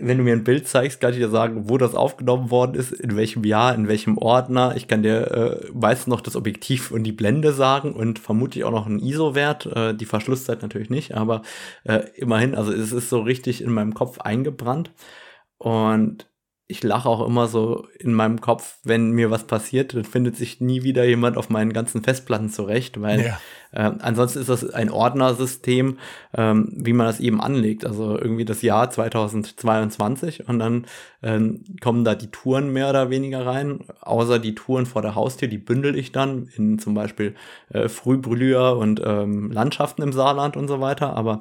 [0.00, 2.92] wenn du mir ein Bild zeigst, kann ich dir sagen, wo das aufgenommen worden ist,
[2.92, 4.76] in welchem Jahr, in welchem Ordner.
[4.76, 8.70] Ich kann dir äh, meistens noch das Objektiv und die Blende sagen und vermutlich auch
[8.70, 9.66] noch einen ISO-Wert.
[9.66, 11.42] Äh, die Verschlusszeit natürlich nicht, aber
[11.84, 14.92] äh, immerhin, also es ist so richtig in meinem Kopf eingebrannt.
[15.56, 16.27] Und
[16.70, 20.60] ich lache auch immer so in meinem Kopf, wenn mir was passiert, dann findet sich
[20.60, 23.38] nie wieder jemand auf meinen ganzen Festplatten zurecht, weil ja.
[23.72, 25.96] äh, ansonsten ist das ein Ordnersystem,
[26.36, 27.86] ähm, wie man das eben anlegt.
[27.86, 30.84] Also irgendwie das Jahr 2022 und dann
[31.22, 35.48] ähm, kommen da die Touren mehr oder weniger rein, außer die Touren vor der Haustür,
[35.48, 37.34] die bündel ich dann in zum Beispiel
[37.70, 41.16] äh, Frühbrüher und ähm, Landschaften im Saarland und so weiter.
[41.16, 41.40] Aber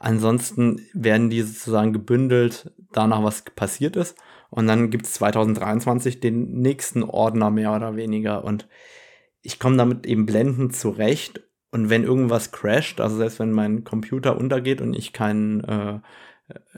[0.00, 4.16] ansonsten werden die sozusagen gebündelt danach, was passiert ist.
[4.54, 8.44] Und dann gibt es 2023 den nächsten Ordner mehr oder weniger.
[8.44, 8.68] Und
[9.42, 11.42] ich komme damit eben blendend zurecht.
[11.72, 15.98] Und wenn irgendwas crasht, also selbst wenn mein Computer untergeht und ich keinen äh,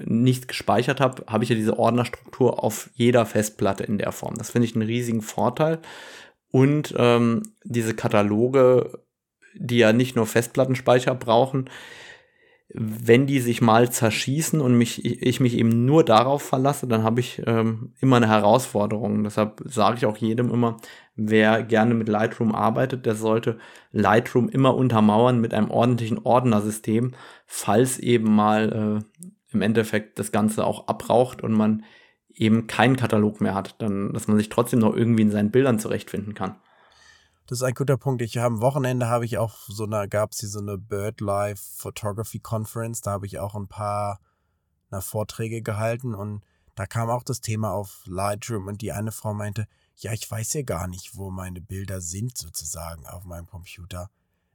[0.02, 4.36] nichts gespeichert habe, habe ich ja diese Ordnerstruktur auf jeder Festplatte in der Form.
[4.38, 5.80] Das finde ich einen riesigen Vorteil.
[6.50, 9.02] Und ähm, diese Kataloge,
[9.54, 11.68] die ja nicht nur Festplattenspeicher brauchen,
[12.68, 17.20] wenn die sich mal zerschießen und mich, ich mich eben nur darauf verlasse, dann habe
[17.20, 19.22] ich ähm, immer eine Herausforderung.
[19.22, 20.78] Deshalb sage ich auch jedem immer,
[21.14, 23.58] wer gerne mit Lightroom arbeitet, der sollte
[23.92, 27.12] Lightroom immer untermauern mit einem ordentlichen Ordnersystem,
[27.46, 31.84] falls eben mal äh, im Endeffekt das Ganze auch abraucht und man
[32.34, 35.78] eben keinen Katalog mehr hat, dann, dass man sich trotzdem noch irgendwie in seinen Bildern
[35.78, 36.56] zurechtfinden kann.
[37.48, 38.22] Das ist ein guter Punkt.
[38.22, 42.40] Ich am Wochenende habe ich auch so eine, gab es hier so eine BirdLife Photography
[42.40, 43.02] Conference.
[43.02, 44.18] Da habe ich auch ein paar
[44.90, 46.42] na, Vorträge gehalten und
[46.74, 50.54] da kam auch das Thema auf Lightroom und die eine Frau meinte, ja, ich weiß
[50.54, 54.10] ja gar nicht, wo meine Bilder sind sozusagen auf meinem Computer.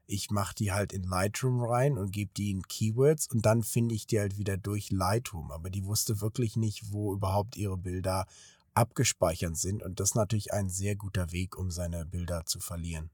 [0.05, 3.95] Ich mache die halt in Lightroom rein und gebe die in Keywords und dann finde
[3.95, 5.49] ich die halt wieder durch Lightroom.
[5.51, 8.27] Aber die wusste wirklich nicht, wo überhaupt ihre Bilder
[8.73, 9.83] abgespeichert sind.
[9.83, 13.09] Und das ist natürlich ein sehr guter Weg, um seine Bilder zu verlieren.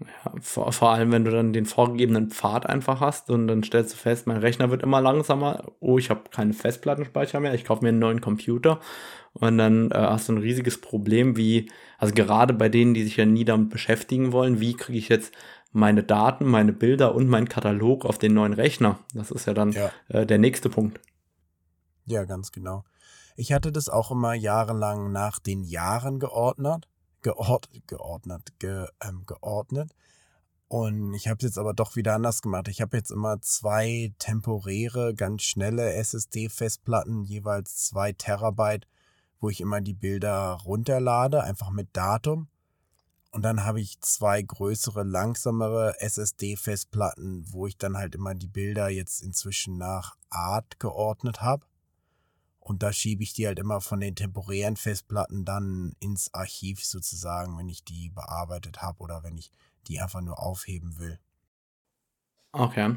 [0.00, 3.92] Ja, vor, vor, allem, wenn du dann den vorgegebenen Pfad einfach hast und dann stellst
[3.92, 5.72] du fest, mein Rechner wird immer langsamer.
[5.80, 7.54] Oh, ich habe keinen Festplattenspeicher mehr.
[7.54, 8.80] Ich kaufe mir einen neuen Computer.
[9.32, 13.16] Und dann äh, hast du ein riesiges Problem, wie, also gerade bei denen, die sich
[13.16, 15.34] ja nie damit beschäftigen wollen, wie kriege ich jetzt
[15.72, 18.98] meine Daten, meine Bilder und meinen Katalog auf den neuen Rechner.
[19.14, 19.92] Das ist ja dann ja.
[20.08, 21.00] Äh, der nächste Punkt.
[22.06, 22.84] Ja, ganz genau.
[23.40, 26.86] Ich hatte das auch immer jahrelang nach den Jahren geordnet,
[27.22, 29.94] geord, geordnet, ge, ähm, geordnet.
[30.68, 32.68] Und ich habe es jetzt aber doch wieder anders gemacht.
[32.68, 38.86] Ich habe jetzt immer zwei temporäre, ganz schnelle SSD-Festplatten, jeweils zwei Terabyte,
[39.40, 42.48] wo ich immer die Bilder runterlade, einfach mit Datum.
[43.30, 48.90] Und dann habe ich zwei größere, langsamere SSD-Festplatten, wo ich dann halt immer die Bilder
[48.90, 51.64] jetzt inzwischen nach Art geordnet habe.
[52.60, 57.58] Und da schiebe ich die halt immer von den temporären Festplatten dann ins Archiv sozusagen,
[57.58, 59.50] wenn ich die bearbeitet habe oder wenn ich
[59.88, 61.18] die einfach nur aufheben will.
[62.52, 62.96] Okay.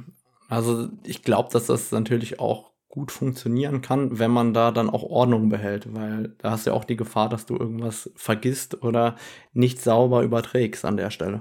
[0.49, 5.01] Also ich glaube, dass das natürlich auch gut funktionieren kann, wenn man da dann auch
[5.01, 9.15] Ordnung behält, weil da hast du ja auch die Gefahr, dass du irgendwas vergisst oder
[9.53, 11.39] nicht sauber überträgst an der Stelle.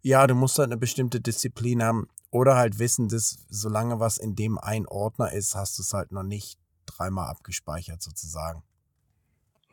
[0.00, 4.36] Ja, du musst halt eine bestimmte Disziplin haben oder halt wissen, dass solange was in
[4.36, 8.62] dem ein Ordner ist, hast du es halt noch nicht dreimal abgespeichert sozusagen.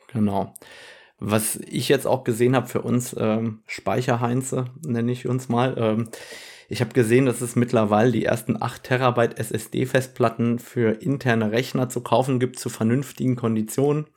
[0.07, 0.53] Genau.
[1.19, 6.09] Was ich jetzt auch gesehen habe für uns ähm, Speicherheinze, nenne ich uns mal, ähm,
[6.69, 12.01] ich habe gesehen, dass es mittlerweile die ersten 8 Terabyte SSD-Festplatten für interne Rechner zu
[12.01, 14.07] kaufen gibt zu vernünftigen Konditionen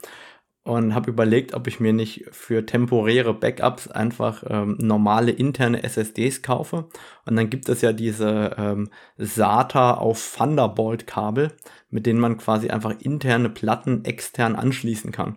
[0.67, 6.43] und habe überlegt, ob ich mir nicht für temporäre Backups einfach ähm, normale interne SSDs
[6.43, 6.89] kaufe.
[7.25, 11.53] Und dann gibt es ja diese ähm, SATA auf Thunderbolt-Kabel,
[11.91, 15.37] mit denen man quasi einfach interne Platten extern anschließen kann.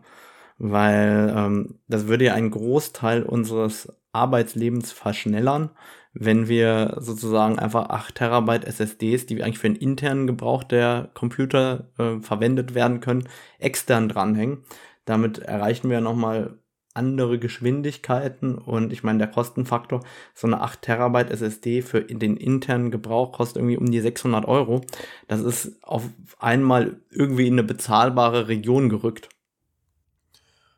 [0.57, 5.69] Weil ähm, das würde ja einen Großteil unseres Arbeitslebens verschnellern
[6.13, 11.89] wenn wir sozusagen einfach 8 Terabyte SSDs, die eigentlich für den internen Gebrauch der Computer
[11.97, 14.63] äh, verwendet werden können, extern dranhängen.
[15.09, 16.59] Damit erreichen wir nochmal
[16.93, 20.03] andere Geschwindigkeiten und ich meine, der Kostenfaktor,
[20.35, 24.81] so eine 8 Terabyte SSD für den internen Gebrauch kostet irgendwie um die 600 Euro.
[25.27, 26.03] Das ist auf
[26.37, 29.29] einmal irgendwie in eine bezahlbare Region gerückt.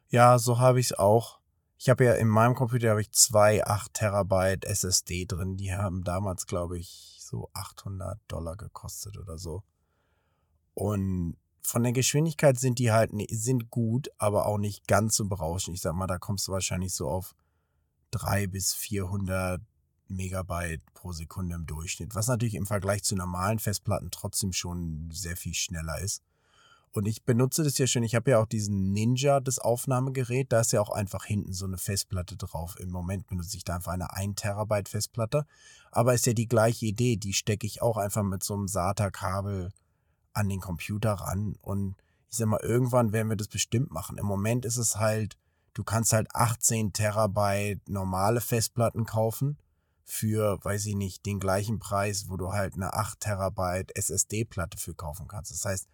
[0.07, 1.39] Ja, so habe ich es auch.
[1.77, 5.57] Ich habe ja in meinem Computer habe ich zwei 8 Terabyte SSD drin.
[5.57, 9.63] Die haben damals, glaube ich, so 800 Dollar gekostet oder so.
[10.73, 15.75] Und von der Geschwindigkeit sind die halt sind gut, aber auch nicht ganz so berauschend.
[15.75, 17.35] Ich sag mal, da kommst du wahrscheinlich so auf
[18.11, 19.61] 3 bis 400
[20.07, 25.37] Megabyte pro Sekunde im Durchschnitt, was natürlich im Vergleich zu normalen Festplatten trotzdem schon sehr
[25.37, 26.23] viel schneller ist.
[26.93, 28.03] Und ich benutze das ja schon.
[28.03, 30.51] Ich habe ja auch diesen Ninja, das Aufnahmegerät.
[30.51, 32.77] Da ist ja auch einfach hinten so eine Festplatte drauf.
[32.79, 35.45] Im Moment benutze ich da einfach eine 1 Terabyte Festplatte.
[35.91, 37.15] Aber ist ja die gleiche Idee.
[37.15, 39.71] Die stecke ich auch einfach mit so einem SATA-Kabel
[40.33, 41.55] an den Computer ran.
[41.61, 41.95] Und
[42.29, 44.17] ich sag mal, irgendwann werden wir das bestimmt machen.
[44.17, 45.37] Im Moment ist es halt,
[45.73, 49.57] du kannst halt 18 Terabyte normale Festplatten kaufen
[50.05, 54.93] für, weiß ich nicht, den gleichen Preis, wo du halt eine 8 Terabyte SSD-Platte für
[54.93, 55.51] kaufen kannst.
[55.51, 55.87] Das heißt,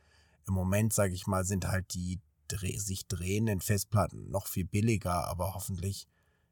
[0.48, 5.28] im Moment, sage ich mal, sind halt die dreh sich drehenden Festplatten noch viel billiger,
[5.28, 6.08] aber hoffentlich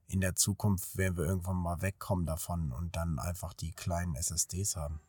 [0.08, 4.76] in der Zukunft werden wir irgendwann mal wegkommen davon und dann einfach die kleinen SSDs
[4.76, 5.00] haben.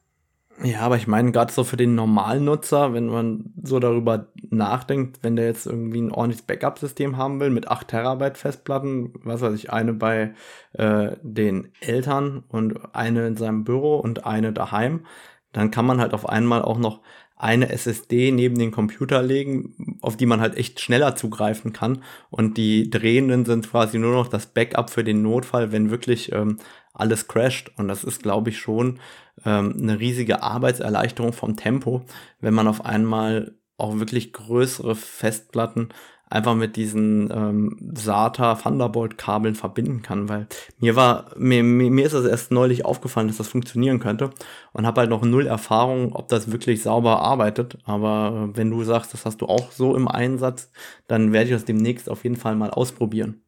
[0.62, 5.22] Ja, aber ich meine, gerade so für den normalen Nutzer, wenn man so darüber nachdenkt,
[5.22, 9.52] wenn der jetzt irgendwie ein ordentliches Backup-System haben will mit 8 Terabyte Festplatten, was weiß
[9.54, 10.32] ich, eine bei
[10.72, 15.04] äh, den Eltern und eine in seinem Büro und eine daheim,
[15.52, 17.02] dann kann man halt auf einmal auch noch
[17.36, 22.02] eine SSD neben den Computer legen, auf die man halt echt schneller zugreifen kann.
[22.30, 26.58] Und die drehenden sind quasi nur noch das Backup für den Notfall, wenn wirklich ähm,
[26.94, 27.70] alles crasht.
[27.76, 29.00] Und das ist, glaube ich, schon
[29.44, 32.06] ähm, eine riesige Arbeitserleichterung vom Tempo,
[32.40, 35.90] wenn man auf einmal auch wirklich größere Festplatten
[36.28, 42.14] einfach mit diesen ähm, SATA Thunderbolt Kabeln verbinden kann, weil mir war mir, mir, ist
[42.14, 44.30] das erst neulich aufgefallen, dass das funktionieren könnte
[44.72, 48.82] und habe halt noch null Erfahrung, ob das wirklich sauber arbeitet, aber äh, wenn du
[48.82, 50.70] sagst, das hast du auch so im Einsatz,
[51.06, 53.42] dann werde ich das demnächst auf jeden Fall mal ausprobieren.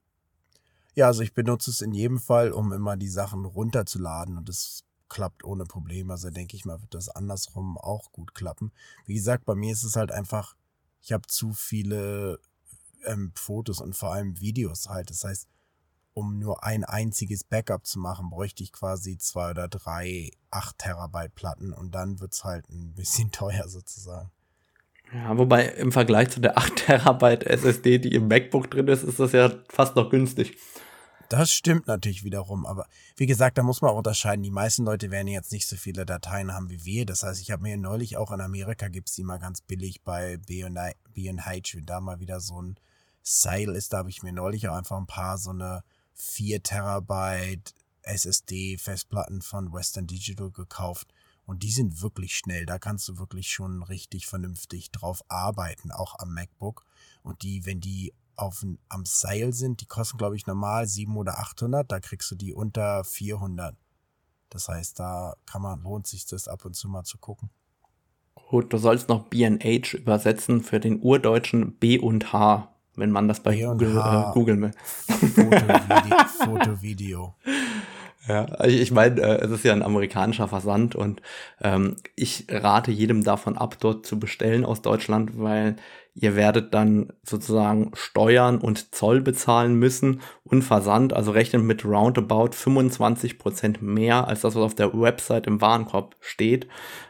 [0.95, 4.85] Ja, also ich benutze es in jedem Fall, um immer die Sachen runterzuladen und das
[5.09, 6.13] klappt ohne Probleme.
[6.13, 8.73] Also denke ich mal, wird das andersrum auch gut klappen.
[9.07, 10.55] Wie gesagt, bei mir ist es halt einfach,
[11.01, 12.41] ich habe zu viele
[13.05, 15.11] ähm, Fotos und vor allem Videos halt.
[15.11, 15.49] Das heißt,
[16.19, 21.35] um nur ein einziges Backup zu machen, bräuchte ich quasi zwei oder drei 8 Terabyte
[21.35, 24.31] Platten und dann wird es halt ein bisschen teuer sozusagen.
[25.13, 29.21] Ja, wobei im Vergleich zu der 8 Terabyte SSD, die im MacBook drin ist, ist
[29.21, 30.59] das ja fast noch günstig.
[31.29, 34.43] Das stimmt natürlich wiederum, aber wie gesagt, da muss man auch unterscheiden.
[34.43, 37.05] Die meisten Leute werden jetzt nicht so viele Dateien haben wie wir.
[37.05, 40.03] Das heißt, ich habe mir neulich auch in Amerika gibt es die mal ganz billig
[40.03, 42.77] bei B&H, wenn da mal wieder so ein
[43.29, 45.83] Sale ist, da habe ich mir neulich auch einfach ein paar so eine
[46.15, 51.13] 4 Terabyte SSD-Festplatten von Western Digital gekauft
[51.45, 52.65] und die sind wirklich schnell.
[52.65, 56.85] Da kannst du wirklich schon richtig vernünftig drauf arbeiten, auch am MacBook.
[57.23, 61.39] Und die, wenn die auf, am Sale sind, die kosten, glaube ich, normal 700 oder
[61.39, 61.91] 800.
[61.91, 63.77] Da kriegst du die unter 400.
[64.51, 67.51] Das heißt, da kann man, lohnt sich das ab und zu mal zu gucken.
[68.35, 73.41] Gut, du sollst noch B&H übersetzen für den urdeutschen B und H, wenn man das
[73.41, 74.73] bei Google, äh, googeln will.
[75.35, 77.35] Foto, Foto, Video.
[78.29, 81.23] Ja, ich meine, äh, es ist ja ein amerikanischer Versand und
[81.63, 85.77] ähm, ich rate jedem davon ab, dort zu bestellen aus Deutschland, weil
[86.15, 92.51] ihr werdet dann sozusagen Steuern und Zoll bezahlen müssen und Versand, also rechnet mit roundabout
[92.53, 96.69] 25 Prozent mehr als das, was auf der Website im Warenkorb steht.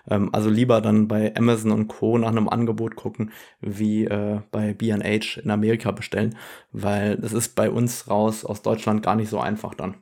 [0.09, 2.16] Ähm, also lieber dann bei Amazon und Co.
[2.18, 6.37] nach einem Angebot gucken, wie äh, bei B&H in Amerika bestellen,
[6.70, 9.96] weil das ist bei uns raus aus Deutschland gar nicht so einfach dann.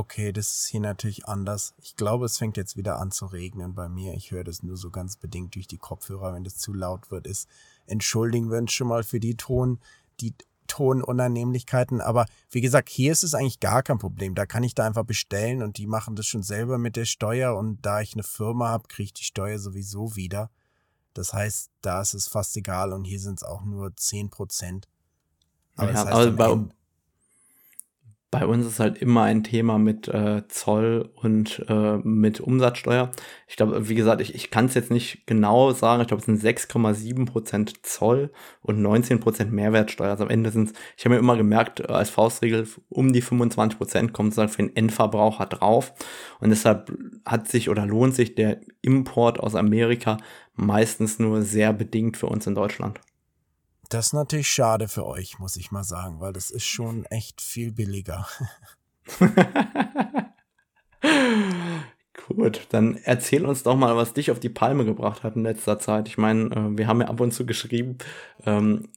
[0.00, 1.74] Okay, das ist hier natürlich anders.
[1.76, 4.14] Ich glaube, es fängt jetzt wieder an zu regnen bei mir.
[4.14, 7.26] Ich höre das nur so ganz bedingt durch die Kopfhörer, wenn das zu laut wird.
[7.26, 7.50] Ist
[7.84, 9.78] entschuldigen wir uns schon mal für die Ton,
[10.20, 10.34] die
[10.68, 12.00] Tonunannehmlichkeiten.
[12.00, 14.34] Aber wie gesagt, hier ist es eigentlich gar kein Problem.
[14.34, 17.54] Da kann ich da einfach bestellen und die machen das schon selber mit der Steuer.
[17.54, 20.50] Und da ich eine Firma habe, kriege ich die Steuer sowieso wieder.
[21.12, 24.88] Das heißt, da ist es fast egal und hier sind es auch nur 10 Prozent.
[25.76, 26.74] Aber ja, das heißt, also bei,
[28.30, 33.10] bei uns ist halt immer ein Thema mit äh, Zoll und äh, mit Umsatzsteuer.
[33.48, 36.02] Ich glaube, wie gesagt, ich, ich kann es jetzt nicht genau sagen.
[36.02, 38.30] Ich glaube, es sind 6,7 Prozent Zoll
[38.62, 40.10] und 19 Prozent Mehrwertsteuer.
[40.10, 43.76] Also am Ende sind ich habe mir immer gemerkt, äh, als Faustregel um die 25
[43.76, 45.92] Prozent kommt es halt für den Endverbraucher drauf.
[46.38, 50.18] Und deshalb hat sich oder lohnt sich der Import aus Amerika
[50.54, 53.00] meistens nur sehr bedingt für uns in Deutschland.
[53.90, 57.40] Das ist natürlich schade für euch, muss ich mal sagen, weil das ist schon echt
[57.40, 58.24] viel billiger.
[62.28, 65.80] Gut, dann erzähl uns doch mal, was dich auf die Palme gebracht hat in letzter
[65.80, 66.06] Zeit.
[66.06, 67.98] Ich meine, äh, wir haben ja ab und zu geschrieben
[68.46, 68.90] ähm,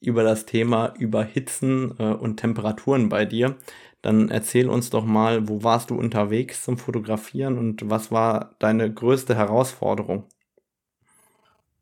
[0.00, 3.56] über das Thema Überhitzen äh, und Temperaturen bei dir.
[4.00, 8.90] Dann erzähl uns doch mal, wo warst du unterwegs zum Fotografieren und was war deine
[8.90, 10.24] größte Herausforderung?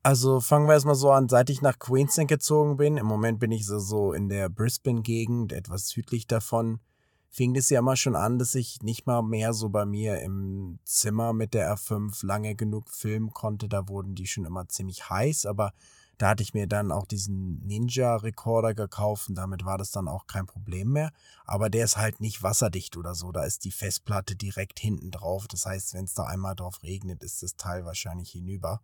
[0.09, 3.53] Also fangen wir erstmal so an, seit ich nach Queensland gezogen bin, im Moment bin
[3.53, 6.81] ich so, so in der Brisbane-Gegend, etwas südlich davon,
[7.29, 10.79] fing es ja immer schon an, dass ich nicht mal mehr so bei mir im
[10.87, 13.69] Zimmer mit der R5 lange genug filmen konnte.
[13.69, 15.75] Da wurden die schon immer ziemlich heiß, aber
[16.17, 20.27] da hatte ich mir dann auch diesen Ninja-Recorder gekauft und damit war das dann auch
[20.27, 21.13] kein Problem mehr.
[21.45, 23.31] Aber der ist halt nicht wasserdicht oder so.
[23.31, 25.47] Da ist die Festplatte direkt hinten drauf.
[25.49, 28.81] Das heißt, wenn es da einmal drauf regnet, ist das Teil wahrscheinlich hinüber.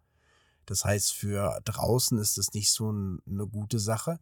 [0.67, 4.19] Das heißt, für draußen ist es nicht so eine gute Sache.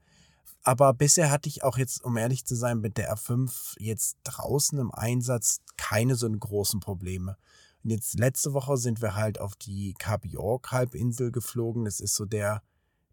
[0.64, 4.78] Aber bisher hatte ich auch jetzt, um ehrlich zu sein, mit der R5 jetzt draußen
[4.78, 7.37] im Einsatz keine so großen Probleme.
[7.83, 11.85] Und jetzt letzte Woche sind wir halt auf die Cape York Halbinsel geflogen.
[11.85, 12.62] Das ist so der,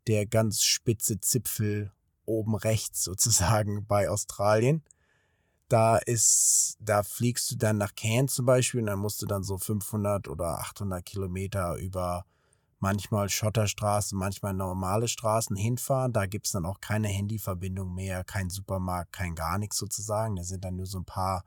[0.05, 1.91] der ganz spitze Zipfel
[2.25, 4.83] oben rechts sozusagen bei Australien.
[5.69, 9.43] Da ist, da fliegst du dann nach Cairns zum Beispiel und dann musst du dann
[9.43, 12.25] so 500 oder 800 Kilometer über
[12.79, 16.13] manchmal Schotterstraßen, manchmal normale Straßen hinfahren.
[16.13, 20.35] Da gibt's dann auch keine Handyverbindung mehr, kein Supermarkt, kein gar nichts sozusagen.
[20.35, 21.43] Da sind dann nur so ein paar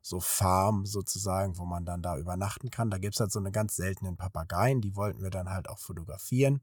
[0.00, 2.90] so Farmen sozusagen, wo man dann da übernachten kann.
[2.90, 6.60] Da gibt's halt so eine ganz seltenen Papageien, die wollten wir dann halt auch fotografieren.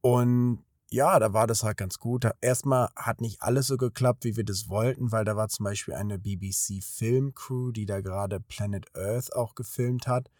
[0.00, 2.24] Und ja, da war das halt ganz gut.
[2.40, 5.94] Erstmal hat nicht alles so geklappt, wie wir das wollten, weil da war zum Beispiel
[5.94, 10.30] eine BBC Film Crew, die da gerade Planet Earth auch gefilmt hat.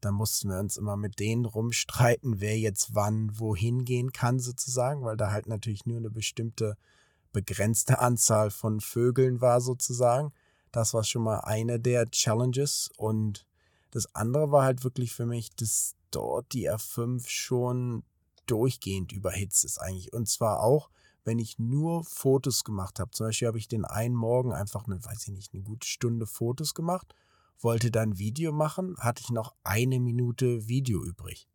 [0.00, 5.04] Da mussten wir uns immer mit denen rumstreiten, wer jetzt wann wohin gehen kann sozusagen,
[5.04, 6.76] weil da halt natürlich nur eine bestimmte
[7.32, 10.32] begrenzte Anzahl von Vögeln war sozusagen.
[10.72, 13.46] Das war schon mal eine der Challenges und
[13.90, 18.04] das andere war halt wirklich für mich, dass dort die R5 schon
[18.46, 20.12] durchgehend überhitzt ist eigentlich.
[20.12, 20.90] Und zwar auch,
[21.24, 23.10] wenn ich nur Fotos gemacht habe.
[23.10, 26.26] Zum Beispiel habe ich den einen Morgen einfach eine, weiß ich nicht, eine gute Stunde
[26.26, 27.14] Fotos gemacht
[27.60, 31.48] wollte dann Video machen, hatte ich noch eine Minute Video übrig.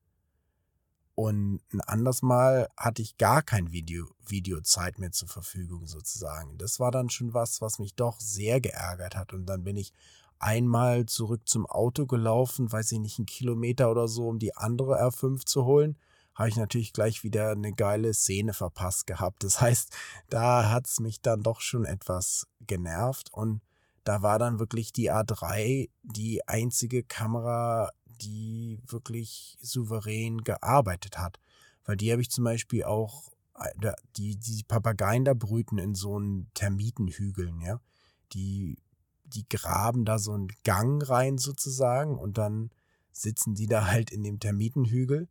[1.15, 6.57] Und ein anderes Mal hatte ich gar kein Video, Videozeit mehr zur Verfügung sozusagen.
[6.57, 9.31] Das war dann schon was, was mich doch sehr geärgert hat.
[9.31, 9.93] Und dann bin ich
[10.39, 15.01] einmal zurück zum Auto gelaufen, weiß ich nicht, einen Kilometer oder so, um die andere
[15.01, 15.97] R5 zu holen.
[16.33, 19.45] Habe ich natürlich gleich wieder eine geile Szene verpasst gehabt.
[19.45, 19.95] Das heißt,
[20.29, 23.31] da hat's mich dann doch schon etwas genervt.
[23.31, 23.61] Und
[24.05, 27.89] da war dann wirklich die A3 die einzige Kamera,
[28.21, 31.39] die wirklich souverän gearbeitet hat.
[31.83, 33.23] Weil die habe ich zum Beispiel auch
[33.59, 37.81] äh, die, die Papageien da brüten in so einen Termitenhügeln, ja.
[38.33, 38.77] Die,
[39.23, 42.69] die graben da so einen Gang rein sozusagen und dann
[43.11, 45.27] sitzen die da halt in dem Termitenhügel.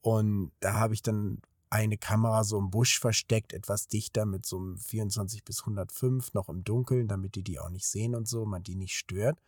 [0.00, 1.40] Und da habe ich dann
[1.70, 6.48] eine Kamera so im Busch versteckt, etwas dichter mit so einem 24 bis 105 noch
[6.48, 9.40] im Dunkeln, damit die die auch nicht sehen und so, man die nicht stört.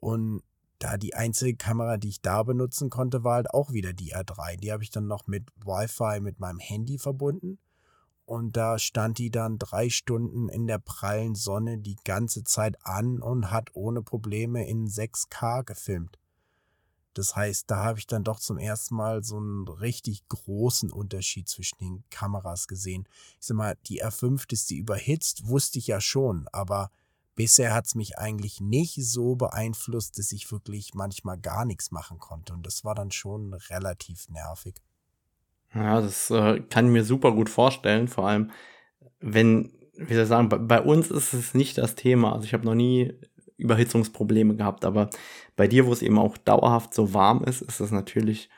[0.00, 0.42] Und
[0.78, 4.56] da die einzige Kamera, die ich da benutzen konnte, war halt auch wieder die R3.
[4.56, 7.58] Die habe ich dann noch mit Wi-Fi mit meinem Handy verbunden.
[8.24, 13.20] Und da stand die dann drei Stunden in der prallen Sonne die ganze Zeit an
[13.20, 16.18] und hat ohne Probleme in 6K gefilmt.
[17.14, 21.48] Das heißt, da habe ich dann doch zum ersten Mal so einen richtig großen Unterschied
[21.48, 23.08] zwischen den Kameras gesehen.
[23.40, 26.90] Ich sag mal, die R5, dass die überhitzt, wusste ich ja schon, aber
[27.34, 32.18] bisher hat es mich eigentlich nicht so beeinflusst, dass ich wirklich manchmal gar nichts machen
[32.18, 32.52] konnte.
[32.52, 34.74] Und das war dann schon relativ nervig.
[35.74, 38.08] Ja, das äh, kann ich mir super gut vorstellen.
[38.08, 38.50] Vor allem,
[39.20, 42.32] wenn, wie soll ich sagen, bei, bei uns ist es nicht das Thema.
[42.32, 43.14] Also ich habe noch nie
[43.58, 44.84] Überhitzungsprobleme gehabt.
[44.84, 45.10] Aber
[45.56, 48.48] bei dir, wo es eben auch dauerhaft so warm ist, ist das natürlich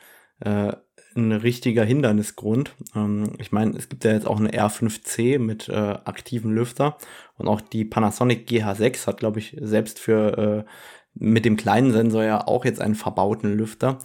[0.40, 0.72] äh,
[1.16, 2.74] ein richtiger Hindernisgrund.
[2.94, 6.96] Ähm, ich meine, es gibt ja jetzt auch eine R5C mit äh, aktiven Lüfter
[7.36, 10.70] und auch die Panasonic GH6 hat, glaube ich, selbst für äh,
[11.14, 13.98] mit dem kleinen Sensor ja auch jetzt einen verbauten Lüfter.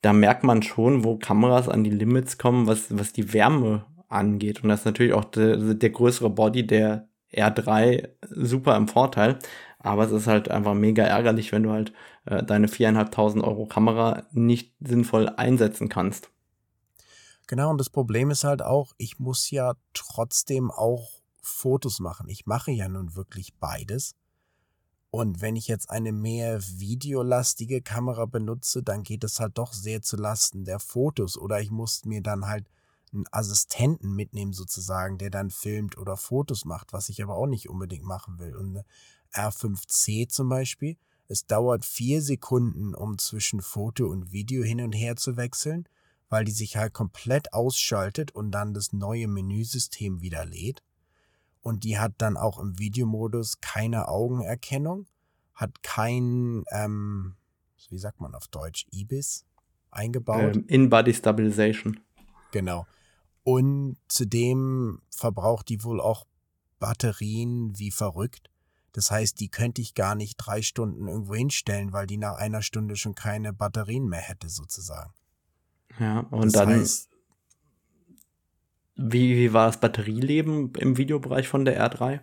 [0.00, 4.62] Da merkt man schon, wo Kameras an die Limits kommen, was, was die Wärme angeht.
[4.62, 9.38] Und das ist natürlich auch der, der größere Body der R3 super im Vorteil.
[9.82, 11.92] Aber es ist halt einfach mega ärgerlich, wenn du halt
[12.24, 16.30] äh, deine viereinhalbtausend Euro Kamera nicht sinnvoll einsetzen kannst.
[17.48, 22.28] Genau, und das Problem ist halt auch, ich muss ja trotzdem auch Fotos machen.
[22.28, 24.14] Ich mache ja nun wirklich beides.
[25.10, 30.00] Und wenn ich jetzt eine mehr videolastige Kamera benutze, dann geht es halt doch sehr
[30.00, 31.36] zu Lasten der Fotos.
[31.36, 32.66] Oder ich muss mir dann halt
[33.12, 37.68] einen Assistenten mitnehmen sozusagen, der dann filmt oder Fotos macht, was ich aber auch nicht
[37.68, 38.56] unbedingt machen will.
[38.56, 38.82] Und
[39.34, 40.96] R5C zum Beispiel.
[41.28, 45.88] Es dauert vier Sekunden, um zwischen Foto und Video hin und her zu wechseln,
[46.28, 50.82] weil die sich halt komplett ausschaltet und dann das neue Menüsystem wieder lädt.
[51.62, 55.06] Und die hat dann auch im Videomodus keine Augenerkennung,
[55.54, 57.36] hat kein, ähm,
[57.88, 59.44] wie sagt man auf Deutsch, IBIS
[59.90, 60.56] eingebaut.
[60.56, 62.00] Ähm, In-Body Stabilization.
[62.50, 62.86] Genau.
[63.44, 66.26] Und zudem verbraucht die wohl auch
[66.78, 68.50] Batterien wie verrückt.
[68.92, 72.62] Das heißt, die könnte ich gar nicht drei Stunden irgendwo hinstellen, weil die nach einer
[72.62, 75.12] Stunde schon keine Batterien mehr hätte, sozusagen.
[75.98, 76.68] Ja, und das dann.
[76.68, 77.08] Heißt,
[78.94, 82.20] wie, wie war das Batterieleben im Videobereich von der R3?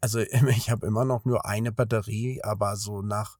[0.00, 0.18] Also,
[0.48, 3.38] ich habe immer noch nur eine Batterie, aber so nach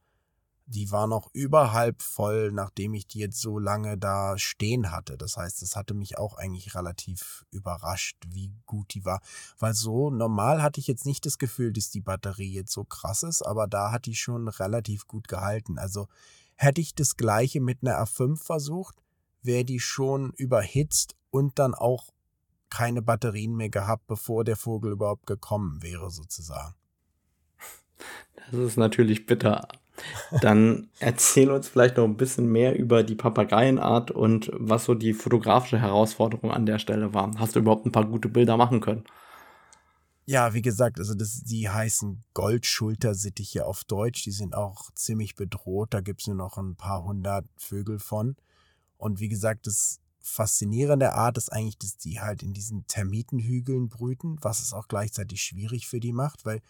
[0.68, 5.16] die war noch überhalb voll, nachdem ich die jetzt so lange da stehen hatte.
[5.16, 9.22] Das heißt, es hatte mich auch eigentlich relativ überrascht, wie gut die war.
[9.58, 13.22] Weil so normal hatte ich jetzt nicht das Gefühl, dass die Batterie jetzt so krass
[13.22, 15.78] ist, aber da hat die schon relativ gut gehalten.
[15.78, 16.06] Also
[16.56, 18.96] hätte ich das gleiche mit einer R5 versucht,
[19.40, 22.10] wäre die schon überhitzt und dann auch
[22.68, 26.74] keine Batterien mehr gehabt, bevor der Vogel überhaupt gekommen wäre, sozusagen.
[28.50, 29.66] Das ist natürlich bitter.
[30.40, 35.14] Dann erzähl uns vielleicht noch ein bisschen mehr über die Papageienart und was so die
[35.14, 37.30] fotografische Herausforderung an der Stelle war.
[37.38, 39.04] Hast du überhaupt ein paar gute Bilder machen können?
[40.26, 44.24] Ja, wie gesagt, also das, die heißen Goldschultersittiche auf Deutsch.
[44.24, 45.94] Die sind auch ziemlich bedroht.
[45.94, 48.36] Da gibt es nur noch ein paar hundert Vögel von.
[48.98, 54.36] Und wie gesagt, das faszinierende Art ist eigentlich, dass die halt in diesen Termitenhügeln brüten,
[54.42, 56.60] was es auch gleichzeitig schwierig für die macht, weil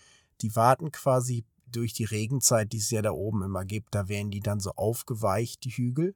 [0.41, 4.31] die warten quasi durch die Regenzeit, die es ja da oben immer gibt, da werden
[4.31, 6.15] die dann so aufgeweicht, die Hügel.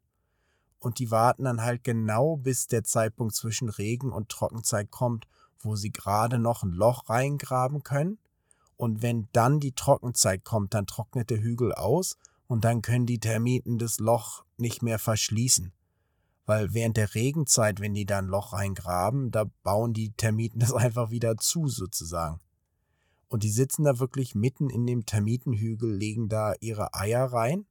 [0.79, 5.29] Und die warten dann halt genau, bis der Zeitpunkt zwischen Regen und Trockenzeit kommt,
[5.61, 8.19] wo sie gerade noch ein Loch reingraben können.
[8.77, 12.17] Und wenn dann die Trockenzeit kommt, dann trocknet der Hügel aus
[12.49, 15.73] und dann können die Termiten das Loch nicht mehr verschließen.
[16.47, 20.73] Weil während der Regenzeit, wenn die da ein Loch reingraben, da bauen die Termiten das
[20.75, 22.41] einfach wieder zu sozusagen.
[23.33, 27.65] Und die sitzen da wirklich mitten in dem Termitenhügel, legen da ihre Eier rein.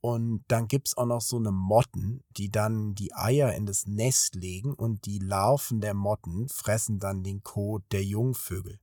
[0.00, 3.86] Und dann gibt es auch noch so eine Motten, die dann die Eier in das
[3.86, 8.80] Nest legen und die Larven der Motten fressen dann den Kot der Jungvögel.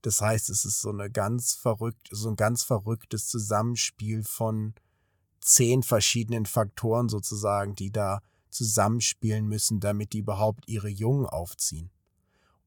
[0.00, 4.72] Das heißt, es ist so eine ganz verrückt, so ein ganz verrücktes Zusammenspiel von
[5.42, 11.90] zehn verschiedenen Faktoren sozusagen, die da zusammenspielen müssen, damit die überhaupt ihre Jungen aufziehen.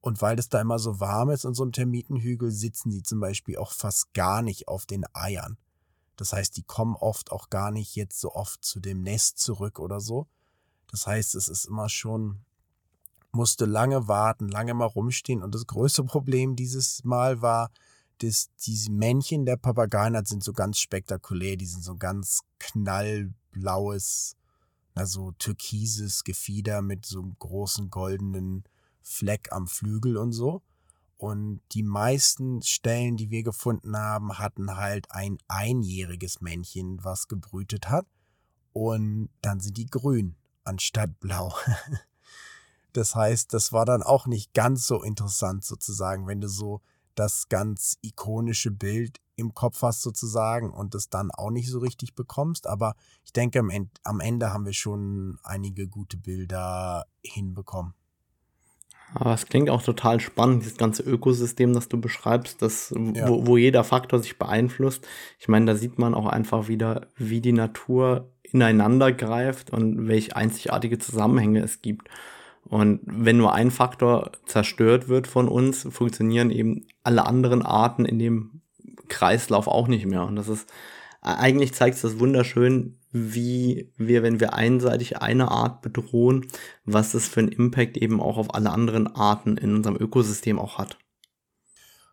[0.01, 3.19] Und weil es da immer so warm ist in so einem Termitenhügel, sitzen die zum
[3.19, 5.57] Beispiel auch fast gar nicht auf den Eiern.
[6.15, 9.79] Das heißt, die kommen oft auch gar nicht jetzt so oft zu dem Nest zurück
[9.79, 10.27] oder so.
[10.89, 12.43] Das heißt, es ist immer schon
[13.31, 15.41] musste lange warten, lange mal rumstehen.
[15.41, 17.71] Und das größte Problem dieses Mal war,
[18.19, 21.57] dass diese Männchen der Papageien sind so ganz spektakulär.
[21.57, 24.35] Die sind so ganz knallblaues,
[24.93, 28.63] also türkises Gefieder mit so einem großen goldenen
[29.01, 30.61] Fleck am Flügel und so.
[31.17, 37.89] Und die meisten Stellen, die wir gefunden haben, hatten halt ein einjähriges Männchen, was gebrütet
[37.89, 38.07] hat.
[38.73, 41.53] Und dann sind die grün anstatt blau.
[42.93, 46.81] das heißt, das war dann auch nicht ganz so interessant sozusagen, wenn du so
[47.13, 52.15] das ganz ikonische Bild im Kopf hast sozusagen und das dann auch nicht so richtig
[52.15, 52.67] bekommst.
[52.67, 52.95] Aber
[53.25, 57.93] ich denke, am Ende, am Ende haben wir schon einige gute Bilder hinbekommen.
[59.13, 63.27] Aber es klingt auch total spannend, dieses ganze Ökosystem, das du beschreibst, das, ja.
[63.27, 65.05] wo, wo jeder Faktor sich beeinflusst.
[65.37, 70.35] Ich meine, da sieht man auch einfach wieder, wie die Natur ineinander greift und welche
[70.35, 72.09] einzigartige Zusammenhänge es gibt.
[72.63, 78.19] Und wenn nur ein Faktor zerstört wird von uns, funktionieren eben alle anderen Arten in
[78.19, 78.61] dem
[79.07, 80.23] Kreislauf auch nicht mehr.
[80.23, 80.71] Und das ist,
[81.21, 86.47] eigentlich zeigt es das wunderschön, wie wir, wenn wir einseitig eine Art bedrohen,
[86.85, 90.77] was das für einen Impact eben auch auf alle anderen Arten in unserem Ökosystem auch
[90.77, 90.97] hat.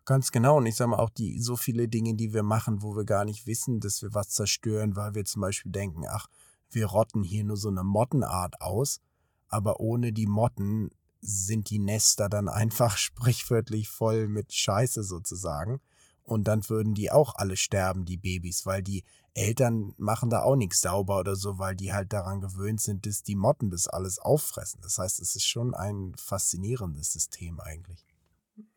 [0.05, 0.57] Ganz genau.
[0.57, 3.25] Und ich sage mal auch die so viele Dinge, die wir machen, wo wir gar
[3.25, 6.27] nicht wissen, dass wir was zerstören, weil wir zum Beispiel denken, ach,
[6.71, 9.01] wir rotten hier nur so eine Mottenart aus,
[9.47, 10.89] aber ohne die Motten
[11.21, 15.79] sind die Nester dann einfach sprichwörtlich voll mit Scheiße sozusagen.
[16.23, 19.03] Und dann würden die auch alle sterben, die Babys, weil die
[19.39, 23.23] Eltern machen da auch nichts sauber oder so, weil die halt daran gewöhnt sind, dass
[23.23, 24.81] die Motten das alles auffressen.
[24.81, 28.05] Das heißt, es ist schon ein faszinierendes System eigentlich.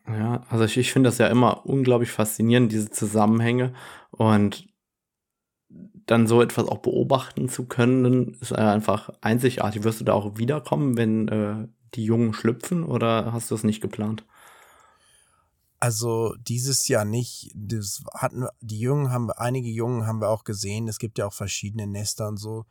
[0.06, 3.74] Ja, also ich, ich finde das ja immer unglaublich faszinierend, diese Zusammenhänge.
[4.10, 4.68] Und
[6.06, 9.84] dann so etwas auch beobachten zu können, ist einfach einzigartig.
[9.84, 13.80] Wirst du da auch wiederkommen, wenn äh, die Jungen schlüpfen oder hast du es nicht
[13.80, 14.24] geplant?
[15.82, 17.50] Also dieses Jahr nicht.
[17.56, 20.86] Das hatten die Jungen haben einige Jungen haben wir auch gesehen.
[20.86, 22.66] Es gibt ja auch verschiedene Nester und so.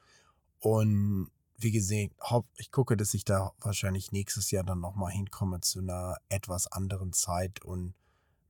[0.59, 2.13] Und wie gesehen,
[2.55, 7.11] ich gucke, dass ich da wahrscheinlich nächstes Jahr dann nochmal hinkomme zu einer etwas anderen
[7.11, 7.95] Zeit und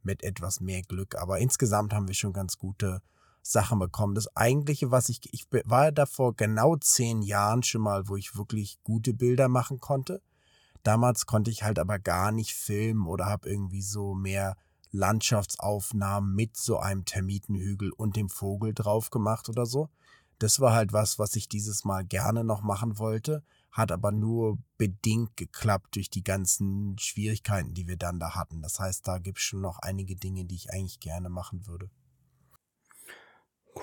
[0.04, 1.16] mit etwas mehr Glück.
[1.16, 3.02] Aber insgesamt haben wir schon ganz gute
[3.42, 4.14] Sachen bekommen.
[4.14, 8.36] Das eigentliche, was ich, ich war da vor genau zehn Jahren schon mal, wo ich
[8.36, 10.22] wirklich gute Bilder machen konnte.
[10.84, 14.56] Damals konnte ich halt aber gar nicht filmen oder habe irgendwie so mehr
[14.92, 19.90] Landschaftsaufnahmen mit so einem Termitenhügel und dem Vogel drauf gemacht oder so.
[20.40, 24.58] Das war halt was, was ich dieses Mal gerne noch machen wollte, hat aber nur
[24.78, 28.62] bedingt geklappt durch die ganzen Schwierigkeiten, die wir dann da hatten.
[28.62, 31.90] Das heißt, da gibt es schon noch einige Dinge, die ich eigentlich gerne machen würde.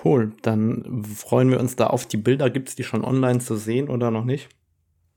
[0.03, 2.49] Cool, dann freuen wir uns da auf die Bilder.
[2.49, 4.49] Gibt es die schon online zu sehen oder noch nicht?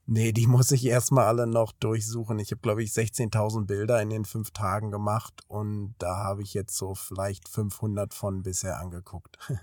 [0.06, 2.38] Nee, die muss ich erstmal alle noch durchsuchen.
[2.38, 6.54] Ich habe, glaube ich, 16.000 Bilder in den fünf Tagen gemacht und da habe ich
[6.54, 9.38] jetzt so vielleicht 500 von bisher angeguckt.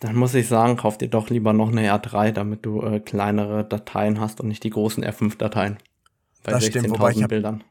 [0.00, 3.66] Dann muss ich sagen, kauf dir doch lieber noch eine R3, damit du äh, kleinere
[3.66, 5.78] Dateien hast und nicht die großen R5-Dateien.
[6.42, 7.62] Bei 16.000 Bildern.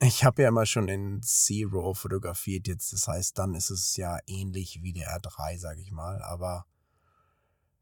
[0.00, 2.92] Ich habe ja immer schon in Zero fotografiert jetzt.
[2.92, 6.20] Das heißt, dann ist es ja ähnlich wie der R3, sag ich mal.
[6.22, 6.66] Aber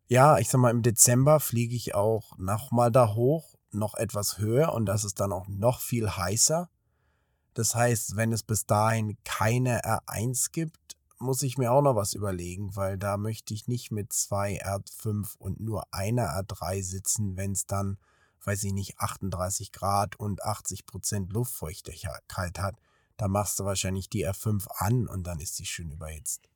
[0.07, 4.73] ja, ich sag mal, im Dezember fliege ich auch nochmal da hoch, noch etwas höher
[4.73, 6.69] und das ist dann auch noch viel heißer.
[7.55, 12.13] Das heißt, wenn es bis dahin keine R1 gibt, muss ich mir auch noch was
[12.13, 17.53] überlegen, weil da möchte ich nicht mit zwei R5 und nur einer R3 sitzen, wenn
[17.53, 17.99] es dann
[18.47, 22.77] weiß ich nicht, 38 Grad und 80 Prozent Luftfeuchtigkeit hat,
[23.17, 26.49] da machst du wahrscheinlich die R5 an und dann ist sie schön überhitzt.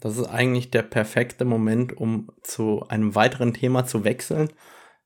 [0.00, 4.50] Das ist eigentlich der perfekte Moment, um zu einem weiteren Thema zu wechseln,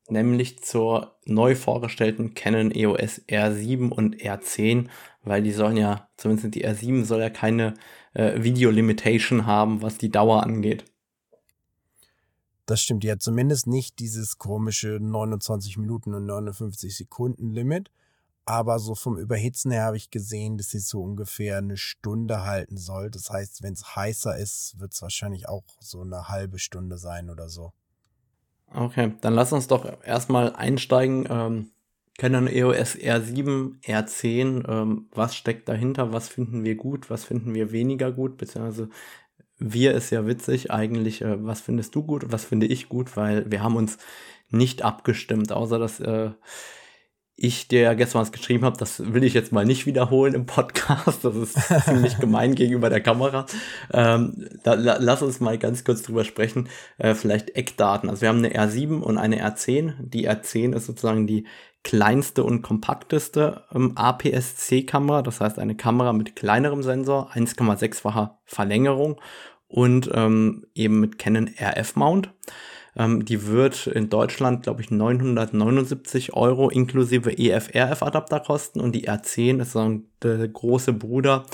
[0.09, 4.89] nämlich zur neu vorgestellten Canon EOS R7 und R10,
[5.23, 7.75] weil die sollen ja, zumindest die R7 soll ja keine
[8.15, 10.85] äh, Video Limitation haben, was die Dauer angeht.
[12.67, 17.91] Das stimmt, hat zumindest nicht dieses komische 29 Minuten und 59 Sekunden Limit.
[18.45, 22.77] Aber so vom Überhitzen her habe ich gesehen, dass sie so ungefähr eine Stunde halten
[22.77, 23.11] soll.
[23.11, 27.31] Das heißt, wenn es heißer ist, wird es wahrscheinlich auch so eine halbe Stunde sein
[27.31, 27.73] oder so.
[28.75, 31.27] Okay, dann lass uns doch erstmal einsteigen.
[31.29, 31.71] Ähm,
[32.19, 36.13] Canon EOS R7, R10, ähm, was steckt dahinter?
[36.13, 37.11] Was finden wir gut?
[37.11, 38.37] Was finden wir weniger gut?
[38.37, 38.89] Beziehungsweise
[39.59, 43.51] wir ist ja witzig eigentlich, äh, was findest du gut was finde ich gut, weil
[43.51, 43.99] wir haben uns
[44.51, 46.31] nicht abgestimmt, außer dass äh,
[47.43, 51.25] ich dir gestern was geschrieben habe, das will ich jetzt mal nicht wiederholen im Podcast.
[51.25, 53.47] Das ist ziemlich gemein gegenüber der Kamera.
[53.93, 56.69] Ähm, da, la, lass uns mal ganz kurz drüber sprechen.
[56.99, 58.09] Äh, vielleicht Eckdaten.
[58.09, 59.95] Also wir haben eine R7 und eine R10.
[59.99, 61.49] Die R10 ist sozusagen die
[61.83, 65.23] kleinste und kompakteste ähm, APS-C-Kamera.
[65.23, 69.21] Das heißt eine Kamera mit kleinerem Sensor, 1,6-facher Verlängerung
[69.67, 72.31] und ähm, eben mit Canon RF-Mount.
[72.97, 79.63] Ähm, die wird in Deutschland, glaube ich, 979 Euro inklusive EF-RF-Adapter kosten und die R10
[79.63, 81.45] ist so der große Bruder,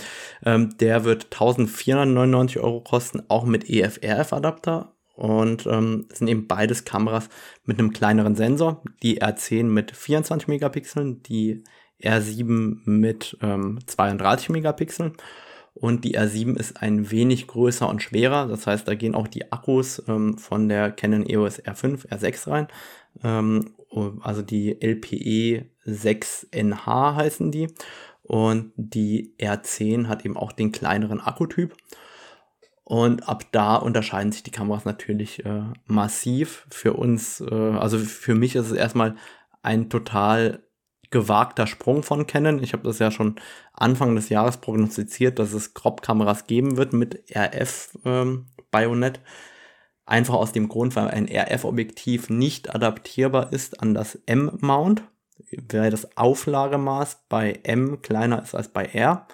[0.45, 4.93] ähm, der wird 1499 Euro kosten, auch mit EF-RF-Adapter.
[5.15, 7.29] Und ähm, sind eben beides Kameras
[7.65, 8.83] mit einem kleineren Sensor.
[9.03, 11.65] Die R10 mit 24 Megapixeln, die
[12.01, 15.15] R7 mit ähm, 32 Megapixeln
[15.81, 18.47] und die R7 ist ein wenig größer und schwerer.
[18.47, 22.69] Das heißt, da gehen auch die Akkus ähm, von der Canon EOS R5, R6 rein.
[23.23, 23.75] Ähm,
[24.21, 27.69] also die LPE 6NH heißen die.
[28.23, 31.75] Und die R10 hat eben auch den kleineren Akkutyp.
[32.85, 36.67] Und ab da unterscheiden sich die Kameras natürlich äh, massiv.
[36.71, 39.17] Für uns, äh, also für mich ist es erstmal
[39.63, 40.63] ein total
[41.11, 42.63] gewagter Sprung von Canon.
[42.63, 43.37] Ich habe das ja schon
[43.73, 49.17] Anfang des Jahres prognostiziert, dass es Crop-Kameras geben wird mit RF-Bajonett.
[49.19, 49.25] Ähm,
[50.09, 55.03] Einfach aus dem Grund, weil ein RF-Objektiv nicht adaptierbar ist an das M-Mount,
[55.71, 59.27] weil das Auflagemaß bei M kleiner ist als bei R.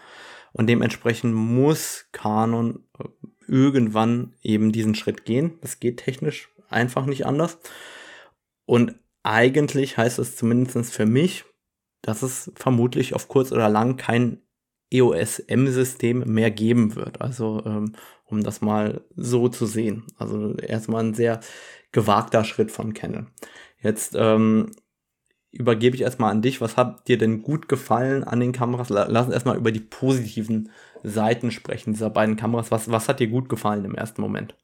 [0.52, 3.04] Und dementsprechend muss Canon äh,
[3.46, 5.58] irgendwann eben diesen Schritt gehen.
[5.60, 7.58] Das geht technisch einfach nicht anders.
[8.66, 11.44] Und eigentlich heißt es zumindest für mich,
[12.04, 14.42] dass es vermutlich auf kurz oder lang kein
[14.90, 17.20] EOS-M-System mehr geben wird.
[17.20, 17.92] Also um,
[18.26, 20.04] um das mal so zu sehen.
[20.18, 21.40] Also erstmal ein sehr
[21.92, 23.28] gewagter Schritt von Canon.
[23.80, 24.72] Jetzt ähm,
[25.50, 26.60] übergebe ich erstmal an dich.
[26.60, 28.90] Was hat dir denn gut gefallen an den Kameras?
[28.90, 30.70] Lass uns erstmal über die positiven
[31.02, 32.70] Seiten sprechen dieser beiden Kameras.
[32.70, 34.54] Was, was hat dir gut gefallen im ersten Moment?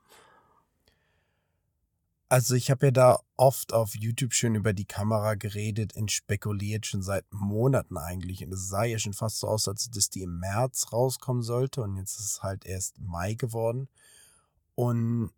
[2.31, 6.87] Also ich habe ja da oft auf YouTube schon über die Kamera geredet und spekuliert
[6.87, 8.45] schon seit Monaten eigentlich.
[8.45, 11.83] Und es sah ja schon fast so aus, als dass die im März rauskommen sollte.
[11.83, 13.89] Und jetzt ist es halt erst Mai geworden.
[14.77, 15.33] Und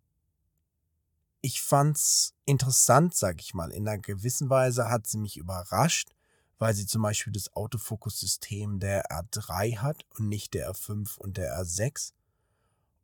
[1.41, 3.71] ich fand's interessant, sag ich mal.
[3.71, 6.11] In einer gewissen Weise hat sie mich überrascht,
[6.59, 11.59] weil sie zum Beispiel das Autofokus-System der R3 hat und nicht der R5 und der
[11.59, 12.13] R6.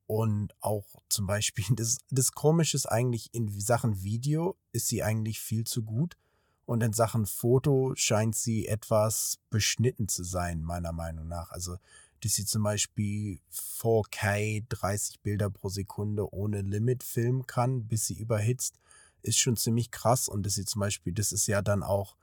[0.09, 5.39] Und auch zum Beispiel, das, das Komische ist eigentlich, in Sachen Video ist sie eigentlich
[5.39, 6.17] viel zu gut.
[6.65, 11.51] Und in Sachen Foto scheint sie etwas beschnitten zu sein, meiner Meinung nach.
[11.51, 11.77] Also,
[12.23, 18.17] dass sie zum Beispiel 4K 30 Bilder pro Sekunde ohne Limit filmen kann, bis sie
[18.17, 18.79] überhitzt,
[19.21, 20.27] ist schon ziemlich krass.
[20.27, 22.15] Und dass sie zum Beispiel, das ist ja dann auch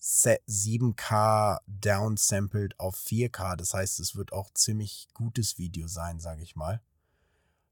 [0.00, 3.56] 7K downsampled auf 4K.
[3.56, 6.80] Das heißt, es wird auch ziemlich gutes Video sein, sage ich mal.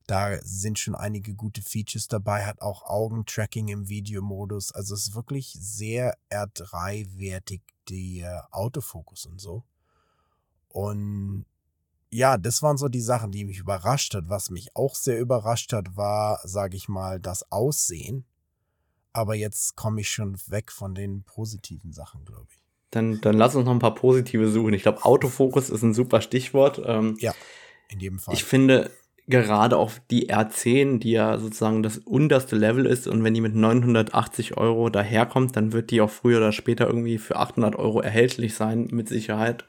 [0.06, 4.72] Da sind schon einige gute Features dabei, hat auch Augentracking im Videomodus.
[4.72, 9.64] Also es ist wirklich sehr R3-wertig, der Autofokus und so.
[10.68, 11.46] Und
[12.10, 14.28] ja, das waren so die Sachen, die mich überrascht hat.
[14.28, 18.24] Was mich auch sehr überrascht hat, war, sage ich mal, das Aussehen.
[19.12, 22.60] Aber jetzt komme ich schon weg von den positiven Sachen, glaube ich.
[22.90, 24.74] Dann, dann lass uns noch ein paar positive suchen.
[24.74, 26.80] Ich glaube, Autofokus ist ein super Stichwort.
[26.84, 27.34] Ähm, ja,
[27.88, 28.34] in jedem Fall.
[28.34, 28.90] Ich finde,
[29.26, 33.54] gerade auch die R10, die ja sozusagen das unterste Level ist und wenn die mit
[33.54, 38.54] 980 Euro daherkommt, dann wird die auch früher oder später irgendwie für 800 Euro erhältlich
[38.54, 39.64] sein, mit Sicherheit.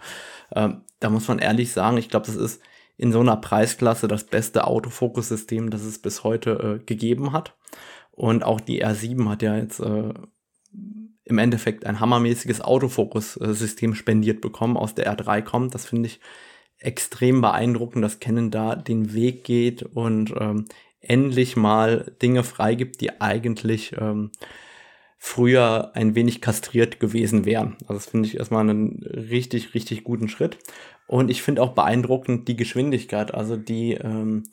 [0.54, 2.62] Ähm, da muss man ehrlich sagen, ich glaube, das ist
[2.98, 7.56] in so einer Preisklasse das beste Autofokussystem, das es bis heute äh, gegeben hat.
[8.12, 10.14] Und auch die R7 hat ja jetzt äh,
[11.26, 15.74] im Endeffekt ein hammermäßiges Autofokus-System spendiert bekommen, aus der R3 kommt.
[15.74, 16.20] Das finde ich
[16.80, 20.66] extrem beeindruckend, dass Canon da den Weg geht und ähm,
[21.02, 24.32] endlich mal Dinge freigibt, die eigentlich ähm,
[25.18, 27.78] früher ein wenig kastriert gewesen wären.
[27.82, 30.58] Also das finde ich erstmal einen richtig, richtig guten Schritt.
[31.08, 33.34] Und ich finde auch beeindruckend die Geschwindigkeit.
[33.34, 34.44] Also die ähm,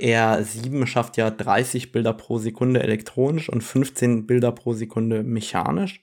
[0.00, 6.02] R7 schafft ja 30 Bilder pro Sekunde elektronisch und 15 Bilder pro Sekunde mechanisch.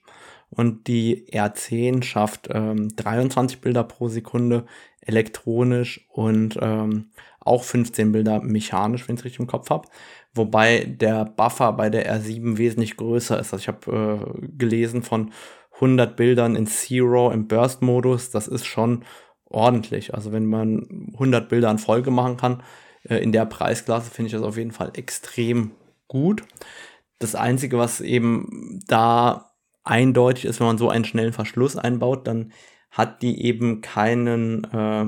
[0.50, 4.66] Und die R10 schafft ähm, 23 Bilder pro Sekunde
[5.00, 9.88] elektronisch und ähm, auch 15 Bilder mechanisch, wenn ich es richtig im Kopf habe.
[10.34, 13.52] Wobei der Buffer bei der R7 wesentlich größer ist.
[13.52, 15.32] Also ich habe äh, gelesen von
[15.74, 18.30] 100 Bildern in Zero im Burst-Modus.
[18.30, 19.04] Das ist schon
[19.44, 20.14] ordentlich.
[20.14, 22.62] Also wenn man 100 Bilder in Folge machen kann,
[23.04, 25.72] äh, in der Preisklasse finde ich das auf jeden Fall extrem
[26.06, 26.44] gut.
[27.18, 29.52] Das Einzige, was eben da
[29.84, 32.52] eindeutig ist, wenn man so einen schnellen Verschluss einbaut, dann
[32.90, 35.06] hat die eben keinen äh,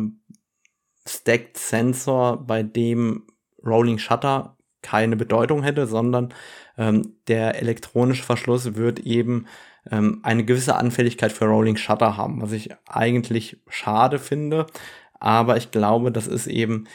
[1.09, 3.27] Stacked Sensor, bei dem
[3.65, 6.35] Rolling Shutter keine Bedeutung hätte, sondern
[6.77, 9.47] ähm, der elektronische Verschluss wird eben
[9.91, 14.67] ähm, eine gewisse Anfälligkeit für Rolling Shutter haben, was ich eigentlich schade finde.
[15.19, 16.89] Aber ich glaube, das ist eben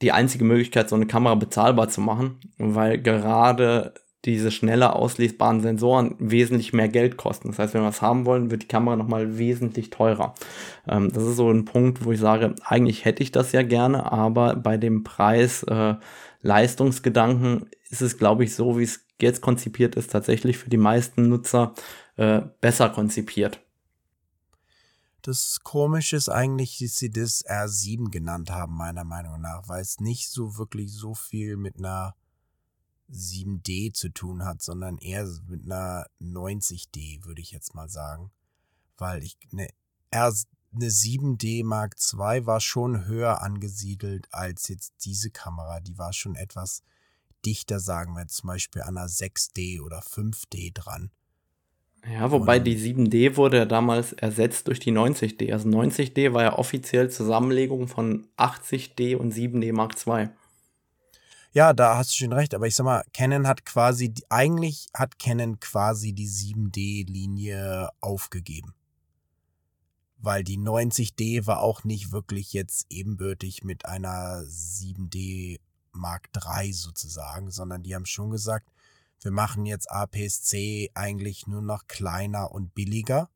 [0.00, 3.94] die einzige Möglichkeit, so eine Kamera bezahlbar zu machen, weil gerade
[4.24, 7.48] diese schneller auslesbaren Sensoren wesentlich mehr Geld kosten.
[7.48, 10.34] Das heißt, wenn wir was haben wollen, wird die Kamera nochmal wesentlich teurer.
[10.86, 14.10] Ähm, das ist so ein Punkt, wo ich sage, eigentlich hätte ich das ja gerne,
[14.12, 15.94] aber bei dem Preis äh,
[16.42, 21.28] Leistungsgedanken ist es, glaube ich, so, wie es jetzt konzipiert ist, tatsächlich für die meisten
[21.28, 21.74] Nutzer
[22.16, 23.60] äh, besser konzipiert.
[25.22, 30.00] Das Komische ist eigentlich, dass sie das R7 genannt haben, meiner Meinung nach, weil es
[30.00, 32.16] nicht so wirklich so viel mit einer
[33.12, 38.30] 7D zu tun hat, sondern eher mit einer 90D, würde ich jetzt mal sagen.
[38.96, 39.68] Weil ich eine,
[40.10, 40.34] R,
[40.74, 45.80] eine 7D Mark II war schon höher angesiedelt als jetzt diese Kamera.
[45.80, 46.82] Die war schon etwas
[47.44, 51.10] dichter, sagen wir zum Beispiel an einer 6D oder 5D dran.
[52.10, 55.52] Ja, wobei und, die 7D wurde ja damals ersetzt durch die 90D.
[55.52, 60.28] Also 90D war ja offiziell Zusammenlegung von 80D und 7D Mark II.
[61.54, 65.18] Ja, da hast du schon recht, aber ich sag mal, Canon hat quasi, eigentlich hat
[65.18, 68.74] Canon quasi die 7D-Linie aufgegeben.
[70.16, 75.60] Weil die 90D war auch nicht wirklich jetzt ebenbürtig mit einer 7D
[75.92, 78.70] Mark III sozusagen, sondern die haben schon gesagt,
[79.20, 83.28] wir machen jetzt APS-C eigentlich nur noch kleiner und billiger.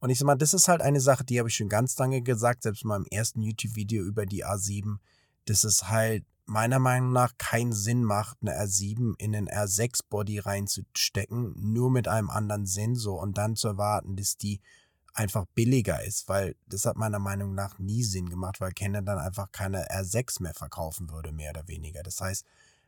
[0.00, 2.22] Und ich sag mal, das ist halt eine Sache, die habe ich schon ganz lange
[2.22, 4.96] gesagt, selbst in meinem ersten YouTube-Video über die A7,
[5.44, 11.54] dass es halt meiner Meinung nach keinen Sinn macht, eine R7 in einen R6-Body reinzustecken,
[11.56, 14.60] nur mit einem anderen Sensor und dann zu erwarten, dass die
[15.14, 19.18] einfach billiger ist, weil das hat meiner Meinung nach nie Sinn gemacht, weil Canon dann
[19.18, 22.02] einfach keine R6 mehr verkaufen würde, mehr oder weniger.
[22.02, 22.44] Das heißt,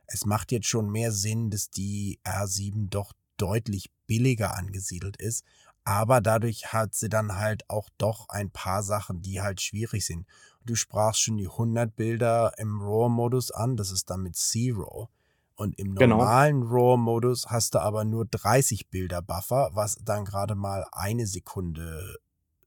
[0.07, 5.43] es macht jetzt schon mehr Sinn, dass die R7 doch deutlich billiger angesiedelt ist,
[5.83, 10.25] aber dadurch hat sie dann halt auch doch ein paar Sachen, die halt schwierig sind.
[10.65, 15.09] Du sprachst schon die 100 Bilder im RAW-Modus an, das ist dann mit Zero.
[15.55, 16.17] Und im genau.
[16.17, 16.93] normalen genau.
[16.93, 22.17] RAW-Modus hast du aber nur 30 Bilder Buffer, was dann gerade mal eine Sekunde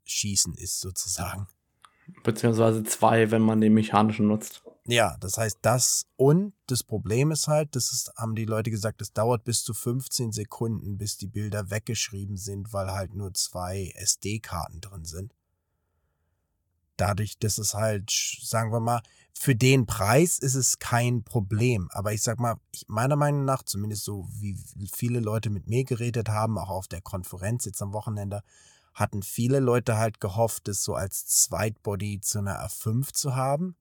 [0.05, 1.47] schießen ist sozusagen.
[2.23, 4.63] Beziehungsweise zwei, wenn man den mechanischen nutzt.
[4.87, 9.03] Ja, das heißt das und das Problem ist halt, das ist, haben die Leute gesagt,
[9.03, 13.93] es dauert bis zu 15 Sekunden, bis die Bilder weggeschrieben sind, weil halt nur zwei
[13.97, 15.35] SD-Karten drin sind.
[16.99, 18.11] Dadurch, dass es halt,
[18.43, 21.89] sagen wir mal, für den Preis ist es kein Problem.
[21.93, 24.59] Aber ich sag mal, ich, meiner Meinung nach, zumindest so wie
[24.93, 28.43] viele Leute mit mir geredet haben, auch auf der Konferenz jetzt am Wochenende,
[28.95, 33.77] hatten viele Leute halt gehofft, es so als Zweitbody zu einer R5 zu haben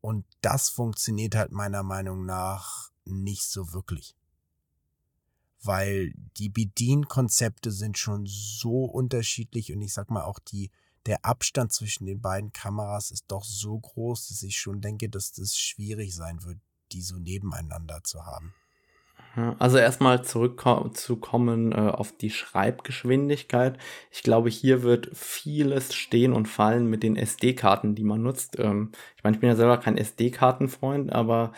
[0.00, 4.14] und das funktioniert halt meiner Meinung nach nicht so wirklich.
[5.62, 10.70] Weil die Bedienkonzepte sind schon so unterschiedlich und ich sag mal auch die,
[11.06, 15.32] der Abstand zwischen den beiden Kameras ist doch so groß, dass ich schon denke, dass
[15.32, 16.58] das schwierig sein wird,
[16.92, 18.54] die so nebeneinander zu haben.
[19.58, 23.78] Also erstmal zurückzukommen äh, auf die Schreibgeschwindigkeit.
[24.10, 28.58] Ich glaube, hier wird vieles stehen und fallen mit den SD-Karten, die man nutzt.
[28.58, 31.52] Ähm, ich meine, ich bin ja selber kein SD-Kartenfreund, aber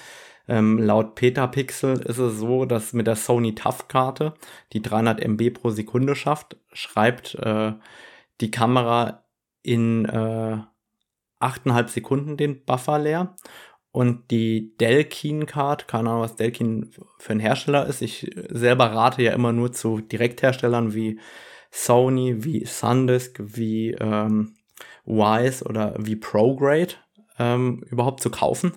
[0.48, 4.34] ähm, laut Petapixel ist es so, dass mit der Sony TUF-Karte,
[4.72, 7.74] die 300 MB pro Sekunde schafft, schreibt äh,
[8.40, 9.22] die Kamera
[9.68, 10.58] in äh,
[11.40, 13.36] 8,5 Sekunden den Buffer leer
[13.90, 18.02] und die Delkin Card, keine Ahnung, was Delkin für ein Hersteller ist.
[18.02, 21.20] Ich selber rate ja immer nur zu Direktherstellern wie
[21.70, 24.56] Sony, wie Sandisk, wie ähm,
[25.04, 26.94] Wise oder wie ProGrade
[27.38, 28.72] ähm, überhaupt zu kaufen.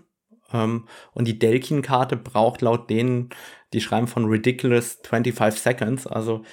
[0.54, 3.30] Ähm, und die Delkin-Karte braucht laut denen,
[3.74, 6.44] die schreiben von ridiculous 25 Seconds, also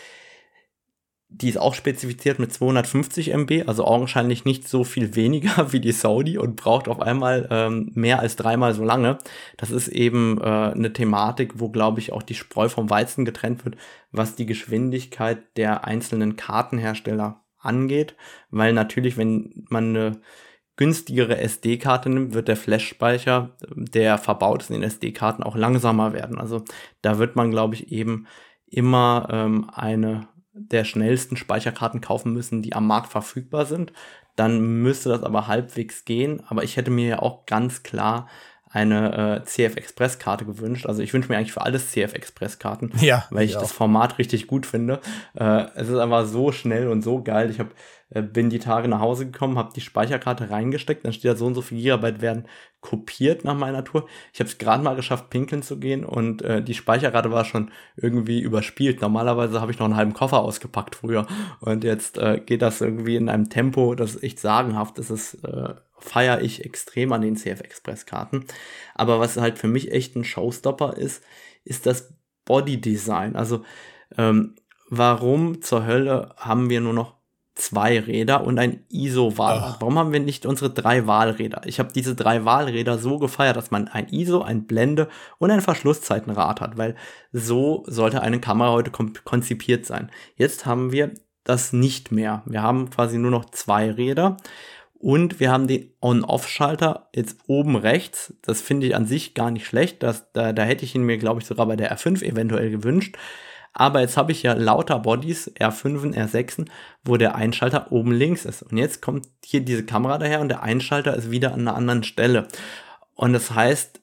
[1.30, 5.92] die ist auch spezifiziert mit 250 MB, also augenscheinlich nicht so viel weniger wie die
[5.92, 9.18] Sony und braucht auf einmal ähm, mehr als dreimal so lange.
[9.56, 13.64] Das ist eben äh, eine Thematik, wo, glaube ich, auch die Spreu vom Weizen getrennt
[13.64, 13.76] wird,
[14.10, 18.16] was die Geschwindigkeit der einzelnen Kartenhersteller angeht,
[18.50, 20.20] weil natürlich, wenn man eine
[20.76, 26.38] günstigere SD-Karte nimmt, wird der Flash-Speicher, der verbaut ist in den SD-Karten, auch langsamer werden.
[26.38, 26.62] Also
[27.02, 28.26] da wird man, glaube ich, eben
[28.64, 30.28] immer ähm, eine
[30.58, 33.92] der schnellsten Speicherkarten kaufen müssen, die am Markt verfügbar sind.
[34.36, 36.42] Dann müsste das aber halbwegs gehen.
[36.48, 38.28] Aber ich hätte mir ja auch ganz klar
[38.70, 40.86] eine äh, CF Express Karte gewünscht.
[40.86, 43.72] Also ich wünsche mir eigentlich für alles CF Express Karten, ja, weil ich, ich das
[43.72, 45.00] Format richtig gut finde.
[45.34, 47.50] Äh, es ist einfach so schnell und so geil.
[47.50, 47.70] Ich habe
[48.10, 51.46] äh, bin die Tage nach Hause gekommen, habe die Speicherkarte reingesteckt, dann steht da so
[51.46, 52.46] und so viel Gigabyte werden
[52.80, 54.06] kopiert nach meiner Tour.
[54.32, 57.70] Ich habe es gerade mal geschafft, pinkeln zu gehen und äh, die Speicherkarte war schon
[57.96, 59.00] irgendwie überspielt.
[59.00, 61.26] Normalerweise habe ich noch einen halben Koffer ausgepackt früher
[61.60, 64.98] und jetzt äh, geht das irgendwie in einem Tempo, das echt sagenhaft.
[64.98, 68.46] Das ist äh, feiere ich extrem an den CF Express Karten.
[68.94, 71.22] Aber was halt für mich echt ein Showstopper ist,
[71.64, 73.36] ist das Body Design.
[73.36, 73.64] Also
[74.16, 74.54] ähm,
[74.88, 77.17] warum zur Hölle haben wir nur noch
[77.58, 79.80] zwei Räder und ein ISO-Wahlrad.
[79.80, 81.62] Warum haben wir nicht unsere drei Wahlräder?
[81.66, 85.60] Ich habe diese drei Wahlräder so gefeiert, dass man ein ISO, ein Blende und ein
[85.60, 86.94] Verschlusszeitenrad hat, weil
[87.32, 90.10] so sollte eine Kamera heute konzipiert sein.
[90.36, 91.12] Jetzt haben wir
[91.44, 92.42] das nicht mehr.
[92.46, 94.36] Wir haben quasi nur noch zwei Räder
[94.94, 98.34] und wir haben den On-Off-Schalter jetzt oben rechts.
[98.42, 100.02] Das finde ich an sich gar nicht schlecht.
[100.02, 103.16] Das, da, da hätte ich ihn mir, glaube ich, sogar bei der R5 eventuell gewünscht.
[103.78, 106.66] Aber jetzt habe ich ja lauter Bodies, R5, R6,
[107.04, 108.62] wo der Einschalter oben links ist.
[108.62, 112.02] Und jetzt kommt hier diese Kamera daher und der Einschalter ist wieder an einer anderen
[112.02, 112.48] Stelle.
[113.14, 114.00] Und das heißt,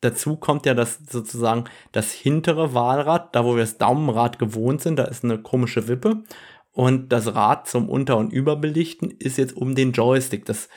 [0.00, 4.98] dazu kommt ja das sozusagen das hintere Wahlrad, da wo wir das Daumenrad gewohnt sind,
[4.98, 6.22] da ist eine komische Wippe.
[6.72, 10.46] Und das Rad zum Unter- und Überbelichten ist jetzt um den Joystick.
[10.46, 10.70] Das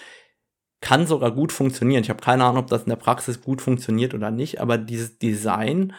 [0.81, 2.03] kann sogar gut funktionieren.
[2.03, 5.17] Ich habe keine Ahnung, ob das in der Praxis gut funktioniert oder nicht, aber dieses
[5.17, 5.93] Design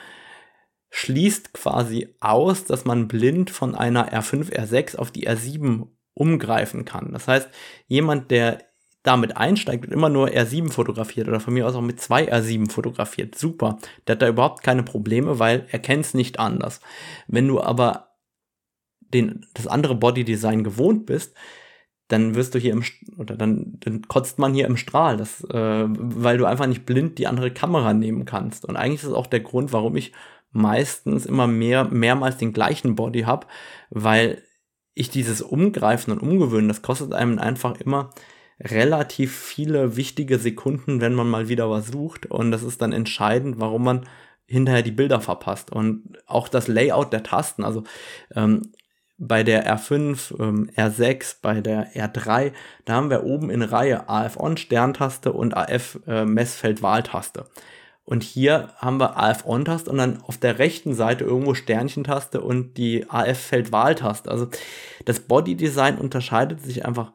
[0.97, 7.12] schließt quasi aus, dass man blind von einer R5, R6 auf die R7 umgreifen kann.
[7.12, 7.49] Das heißt,
[7.88, 8.62] jemand, der
[9.03, 12.70] damit einsteigt und immer nur R7 fotografiert oder von mir aus auch mit zwei R7
[12.70, 13.78] fotografiert, super.
[14.07, 16.78] Der hat da überhaupt keine Probleme, weil er kennt es nicht anders.
[17.26, 18.11] Wenn du aber
[19.01, 21.34] den, das andere Bodydesign gewohnt bist,
[22.07, 22.84] dann wirst du hier im
[23.16, 27.18] oder dann, dann kotzt man hier im Strahl, das, äh, weil du einfach nicht blind
[27.18, 28.64] die andere Kamera nehmen kannst.
[28.64, 30.12] Und eigentlich ist es auch der Grund, warum ich
[30.55, 33.46] meistens immer mehr, mehrmals den gleichen Body habe,
[33.90, 34.42] weil
[34.94, 38.11] ich dieses Umgreifen und Umgewöhnen, das kostet einem einfach immer
[38.61, 42.26] relativ viele wichtige Sekunden, wenn man mal wieder was sucht.
[42.26, 44.07] Und das ist dann entscheidend, warum man
[44.46, 45.72] hinterher die Bilder verpasst.
[45.72, 47.82] Und auch das Layout der Tasten, also
[48.34, 48.72] ähm,
[49.18, 52.52] bei der R5, ähm, R6, bei der R3,
[52.84, 56.24] da haben wir oben in Reihe AF-On Sterntaste und AF äh.
[58.05, 63.09] Und hier haben wir AF-On-Taste und dann auf der rechten Seite irgendwo Sternchentaste und die
[63.09, 64.30] AF-Feld-Wahltaste.
[64.30, 64.48] Also
[65.07, 67.12] das Body-Design unterscheidet sich einfach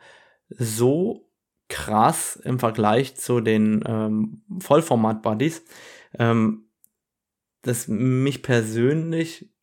[0.49, 1.29] so
[1.67, 5.63] krass im Vergleich zu den ähm, Vollformat-Bodies,
[6.17, 6.69] ähm,
[7.61, 9.53] dass mich persönlich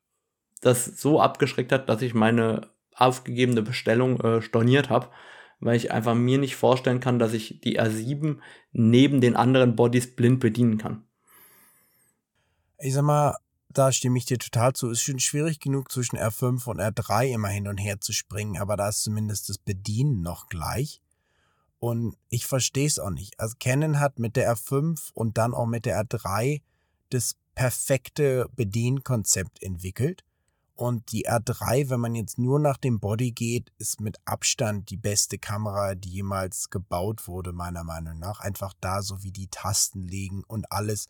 [0.60, 5.08] das so abgeschreckt hat, dass ich meine aufgegebene Bestellung äh, storniert habe
[5.58, 8.36] weil ich einfach mir nicht vorstellen kann, dass ich die R7
[8.72, 11.05] neben den anderen Bodies blind bedienen kann
[12.78, 13.36] ich sag mal,
[13.68, 14.90] da stimme ich dir total zu.
[14.90, 18.76] Ist schon schwierig genug zwischen R5 und R3 immer hin und her zu springen, aber
[18.76, 21.02] da ist zumindest das Bedienen noch gleich.
[21.78, 23.38] Und ich verstehe es auch nicht.
[23.38, 26.62] Also Canon hat mit der R5 und dann auch mit der R3
[27.10, 30.24] das perfekte Bedienkonzept entwickelt.
[30.74, 34.98] Und die R3, wenn man jetzt nur nach dem Body geht, ist mit Abstand die
[34.98, 38.40] beste Kamera, die jemals gebaut wurde, meiner Meinung nach.
[38.40, 41.08] Einfach da, so wie die Tasten liegen und alles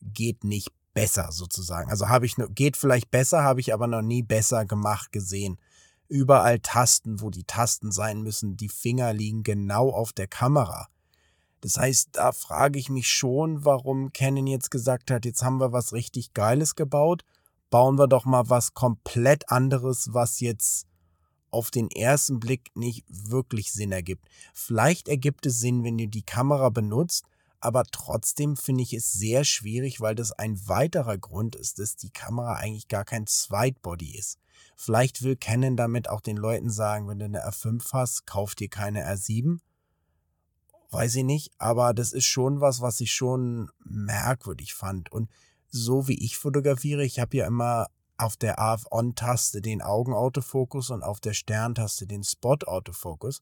[0.00, 1.90] geht nicht besser sozusagen.
[1.90, 5.58] Also habe ich geht vielleicht besser, habe ich aber noch nie besser gemacht gesehen.
[6.08, 10.88] Überall Tasten, wo die Tasten sein müssen, die Finger liegen genau auf der Kamera.
[11.60, 15.72] Das heißt, da frage ich mich schon, warum Canon jetzt gesagt hat, jetzt haben wir
[15.72, 17.24] was richtig Geiles gebaut,
[17.70, 20.86] bauen wir doch mal was komplett anderes, was jetzt
[21.50, 24.28] auf den ersten Blick nicht wirklich Sinn ergibt.
[24.52, 27.24] Vielleicht ergibt es Sinn, wenn du die Kamera benutzt,
[27.64, 32.10] aber trotzdem finde ich es sehr schwierig, weil das ein weiterer Grund ist, dass die
[32.10, 34.38] Kamera eigentlich gar kein Zweitbody ist.
[34.76, 38.68] Vielleicht will Canon damit auch den Leuten sagen, wenn du eine R5 hast, kauf dir
[38.68, 39.60] keine R7.
[40.90, 45.10] Weiß ich nicht, aber das ist schon was, was ich schon merkwürdig fand.
[45.10, 45.30] Und
[45.68, 51.20] so wie ich fotografiere, ich habe ja immer auf der AF-On-Taste den Augenautofokus und auf
[51.20, 53.40] der Sterntaste den Spot-Autofokus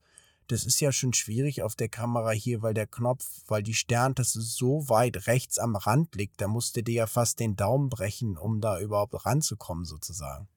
[0.48, 4.40] das ist ja schon schwierig auf der Kamera hier, weil der Knopf, weil die Sterntaste
[4.40, 8.60] so weit rechts am Rand liegt, da musste dir ja fast den Daumen brechen, um
[8.60, 10.48] da überhaupt ranzukommen sozusagen.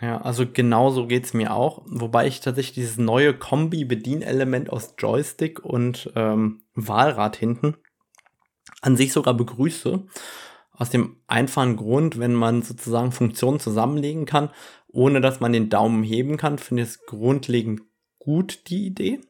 [0.00, 5.62] Ja, also genauso geht es mir auch, wobei ich tatsächlich dieses neue Kombi-Bedienelement aus Joystick
[5.64, 7.76] und ähm, Wahlrad hinten
[8.80, 10.06] an sich sogar begrüße.
[10.72, 14.50] Aus dem einfachen Grund, wenn man sozusagen Funktionen zusammenlegen kann,
[14.88, 17.82] ohne dass man den Daumen heben kann, finde ich es grundlegend
[18.26, 19.20] gut, die Idee.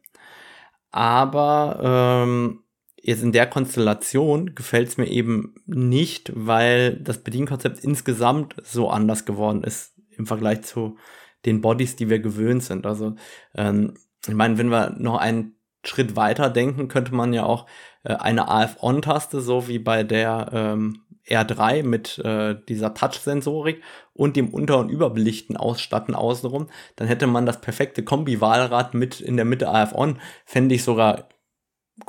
[0.90, 2.64] Aber ähm,
[2.96, 9.26] jetzt in der Konstellation gefällt es mir eben nicht, weil das Bedienkonzept insgesamt so anders
[9.26, 10.96] geworden ist im Vergleich zu
[11.44, 12.86] den Bodies, die wir gewöhnt sind.
[12.86, 13.14] Also
[13.54, 13.94] ähm,
[14.26, 17.66] ich meine, wenn wir noch einen Schritt weiter denken, könnte man ja auch
[18.02, 23.82] äh, eine AF-On-Taste, so wie bei der ähm, R3 mit äh, dieser Touch-Sensorik
[24.14, 29.36] und dem Unter- und Überbelichten ausstatten außenrum, dann hätte man das perfekte Kombi-Wahlrad mit in
[29.36, 31.28] der Mitte AF-On, fände ich sogar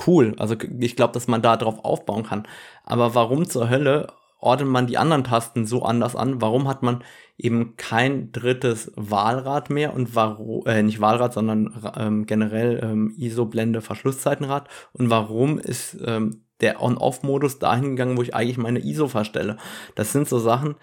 [0.05, 0.35] cool.
[0.37, 2.47] Also ich glaube, dass man da drauf aufbauen kann.
[2.83, 4.07] Aber warum zur Hölle
[4.39, 6.41] ordnet man die anderen Tasten so anders an?
[6.41, 7.03] Warum hat man
[7.37, 13.81] eben kein drittes Wahlrad mehr und warum, äh, nicht Wahlrad, sondern ähm, generell ähm, ISO-Blende
[13.81, 14.69] Verschlusszeitenrad?
[14.93, 19.57] Und warum ist ähm, der On-Off-Modus dahin gegangen, wo ich eigentlich meine ISO verstelle?
[19.95, 20.75] Das sind so Sachen,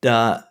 [0.00, 0.48] da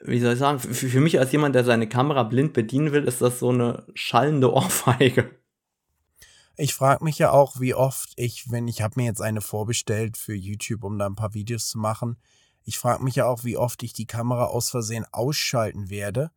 [0.00, 3.04] wie soll ich sagen, für, für mich als jemand, der seine Kamera blind bedienen will,
[3.04, 5.30] ist das so eine schallende Ohrfeige.
[6.56, 10.16] Ich frage mich ja auch, wie oft ich, wenn ich habe mir jetzt eine vorbestellt
[10.16, 12.16] für YouTube, um da ein paar Videos zu machen,
[12.64, 16.30] ich frage mich ja auch, wie oft ich die Kamera aus Versehen ausschalten werde,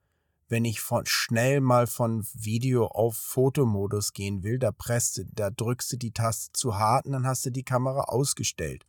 [0.51, 4.59] wenn ich von schnell mal von Video auf Fotomodus gehen will.
[4.59, 8.01] Da presst, da drückst du die Taste zu hart und dann hast du die Kamera
[8.01, 8.85] ausgestellt.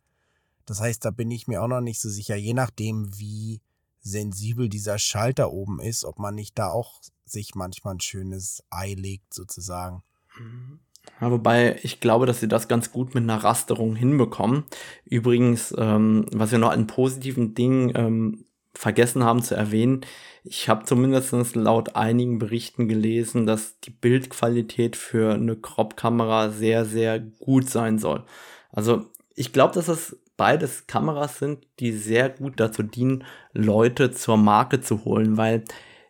[0.65, 3.61] Das heißt, da bin ich mir auch noch nicht so sicher, je nachdem, wie
[4.01, 8.93] sensibel dieser Schalter oben ist, ob man nicht da auch sich manchmal ein schönes Ei
[8.93, 10.03] legt, sozusagen.
[10.37, 10.79] Mhm.
[11.21, 14.65] Ja, wobei ich glaube, dass sie das ganz gut mit einer Rasterung hinbekommen.
[15.05, 20.01] Übrigens, ähm, was wir noch an positiven Dingen ähm, vergessen haben zu erwähnen,
[20.43, 27.19] ich habe zumindest laut einigen Berichten gelesen, dass die Bildqualität für eine Crop-Kamera sehr, sehr
[27.19, 28.23] gut sein soll.
[28.71, 29.05] Also
[29.35, 34.81] ich glaube, dass das beides Kameras sind, die sehr gut dazu dienen, Leute zur Marke
[34.81, 35.63] zu holen, weil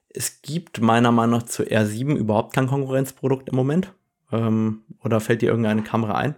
[0.09, 3.93] es gibt meiner Meinung nach zu R7 überhaupt kein Konkurrenzprodukt im Moment.
[4.31, 6.35] Ähm, oder fällt dir irgendeine Kamera ein?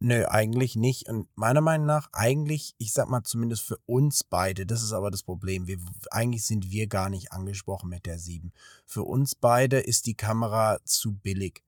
[0.00, 1.08] Nö, eigentlich nicht.
[1.08, 5.10] Und meiner Meinung nach, eigentlich, ich sag mal zumindest für uns beide, das ist aber
[5.10, 5.66] das Problem.
[5.66, 5.78] Wir,
[6.10, 8.52] eigentlich sind wir gar nicht angesprochen mit der 7.
[8.86, 11.62] Für uns beide ist die Kamera zu billig.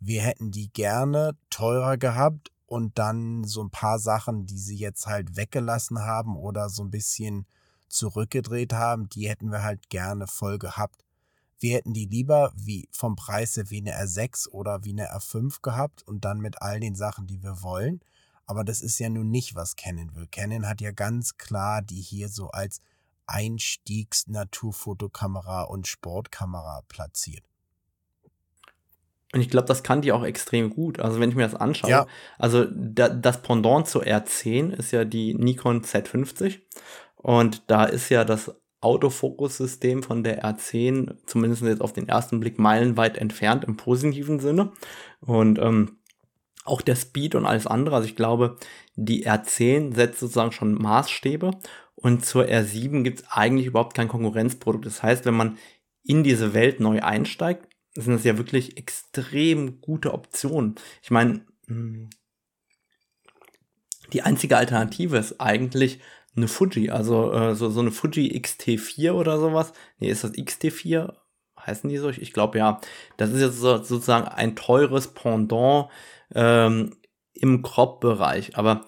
[0.00, 5.06] Wir hätten die gerne teurer gehabt und dann so ein paar Sachen, die sie jetzt
[5.06, 7.46] halt weggelassen haben oder so ein bisschen
[7.88, 11.04] zurückgedreht haben, die hätten wir halt gerne voll gehabt.
[11.60, 15.62] Wir hätten die lieber wie vom Preis her wie eine R6 oder wie eine R5
[15.62, 18.00] gehabt und dann mit all den Sachen, die wir wollen.
[18.46, 20.26] Aber das ist ja nun nicht, was Canon will.
[20.26, 22.80] Canon hat ja ganz klar die hier so als
[23.26, 27.44] Einstiegs-Naturfotokamera und Sportkamera platziert.
[29.32, 30.98] Und ich glaube, das kann die auch extrem gut.
[30.98, 32.06] Also wenn ich mir das anschaue, ja.
[32.38, 36.58] also da, das Pendant zur R10 ist ja die Nikon Z50
[37.14, 38.50] und da ist ja das
[38.80, 44.72] Autofokus-System von der R10, zumindest jetzt auf den ersten Blick, meilenweit entfernt im positiven Sinne.
[45.20, 45.98] Und ähm,
[46.64, 47.96] auch der Speed und alles andere.
[47.96, 48.56] Also ich glaube,
[48.94, 51.52] die R10 setzt sozusagen schon Maßstäbe
[51.94, 54.86] und zur R7 gibt es eigentlich überhaupt kein Konkurrenzprodukt.
[54.86, 55.58] Das heißt, wenn man
[56.02, 60.76] in diese Welt neu einsteigt, sind es ja wirklich extrem gute Optionen.
[61.02, 62.08] Ich meine, hm,
[64.12, 66.00] die einzige Alternative ist eigentlich
[66.36, 69.72] eine Fuji, also äh, so, so eine Fuji XT4 oder sowas.
[69.98, 71.14] Nee, ist das XT4?
[71.66, 72.08] Heißen die so?
[72.08, 72.80] Ich, glaube ja.
[73.16, 75.88] Das ist jetzt so, sozusagen ein teures Pendant
[76.34, 76.96] ähm,
[77.34, 78.56] im Crop-Bereich.
[78.56, 78.86] Aber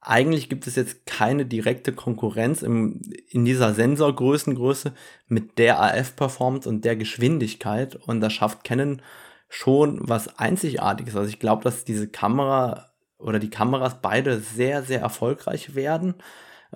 [0.00, 4.92] eigentlich gibt es jetzt keine direkte Konkurrenz im, in dieser Sensorgrößengröße
[5.26, 7.96] mit der AF-Performance und der Geschwindigkeit.
[7.96, 9.02] Und das schafft Canon
[9.48, 11.16] schon was Einzigartiges.
[11.16, 16.14] Also ich glaube, dass diese Kamera oder die Kameras beide sehr, sehr erfolgreich werden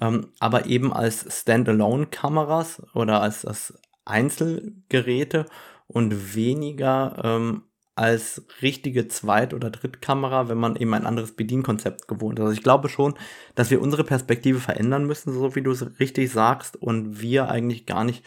[0.01, 3.75] ähm, aber eben als Standalone-Kameras oder als, als
[4.05, 5.47] Einzelgeräte
[5.87, 7.63] und weniger ähm,
[7.99, 12.45] als richtige Zweit- oder Drittkamera, wenn man eben ein anderes Bedienkonzept gewohnt ist.
[12.45, 13.15] Also ich glaube schon,
[13.57, 17.87] dass wir unsere Perspektive verändern müssen, so wie du es richtig sagst, und wir eigentlich
[17.87, 18.25] gar nicht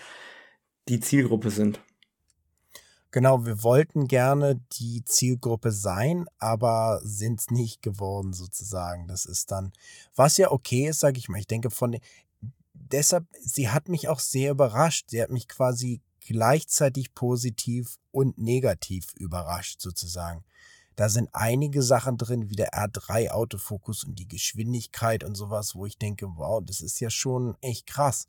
[0.89, 1.79] die Zielgruppe sind.
[3.11, 9.07] Genau, wir wollten gerne die Zielgruppe sein, aber sind es nicht geworden sozusagen.
[9.07, 9.73] Das ist dann,
[10.15, 11.39] was ja okay ist, sage ich mal.
[11.39, 11.97] Ich denke von
[12.73, 15.09] deshalb, sie hat mich auch sehr überrascht.
[15.09, 20.45] Sie hat mich quasi gleichzeitig positiv und negativ überrascht sozusagen.
[20.95, 25.85] Da sind einige Sachen drin, wie der R3 Autofokus und die Geschwindigkeit und sowas, wo
[25.85, 28.27] ich denke, wow, das ist ja schon echt krass.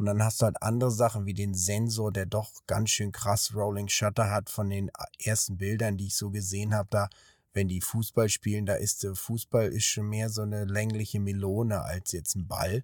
[0.00, 3.54] Und dann hast du halt andere Sachen wie den Sensor, der doch ganz schön krass
[3.54, 4.90] Rolling Shutter hat von den
[5.22, 6.88] ersten Bildern, die ich so gesehen habe.
[6.90, 7.10] Da,
[7.52, 11.82] wenn die Fußball spielen, da ist der Fußball ist schon mehr so eine längliche Melone
[11.82, 12.82] als jetzt ein Ball.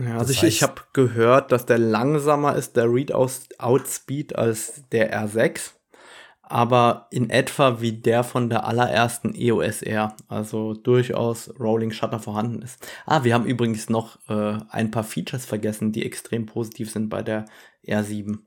[0.00, 5.72] Ja, also ich, ich habe gehört, dass der langsamer ist, der Readout-Speed als der R6.
[6.52, 12.60] Aber in etwa wie der von der allerersten EOS R, also durchaus Rolling Shutter vorhanden
[12.60, 12.86] ist.
[13.06, 17.22] Ah, wir haben übrigens noch äh, ein paar Features vergessen, die extrem positiv sind bei
[17.22, 17.46] der
[17.86, 18.40] R7.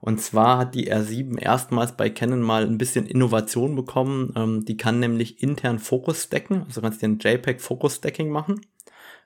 [0.00, 4.34] Und zwar hat die R7 erstmals bei Canon mal ein bisschen Innovation bekommen.
[4.36, 8.60] Ähm, die kann nämlich intern Fokus stacken, also kannst du ein JPEG Focus Stacking machen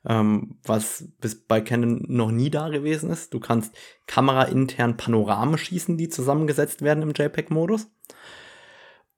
[0.06, 3.32] ähm, was bis bei Canon noch nie da gewesen ist.
[3.34, 3.74] Du kannst
[4.06, 7.88] kameraintern Panorame schießen, die zusammengesetzt werden im JPEG-Modus.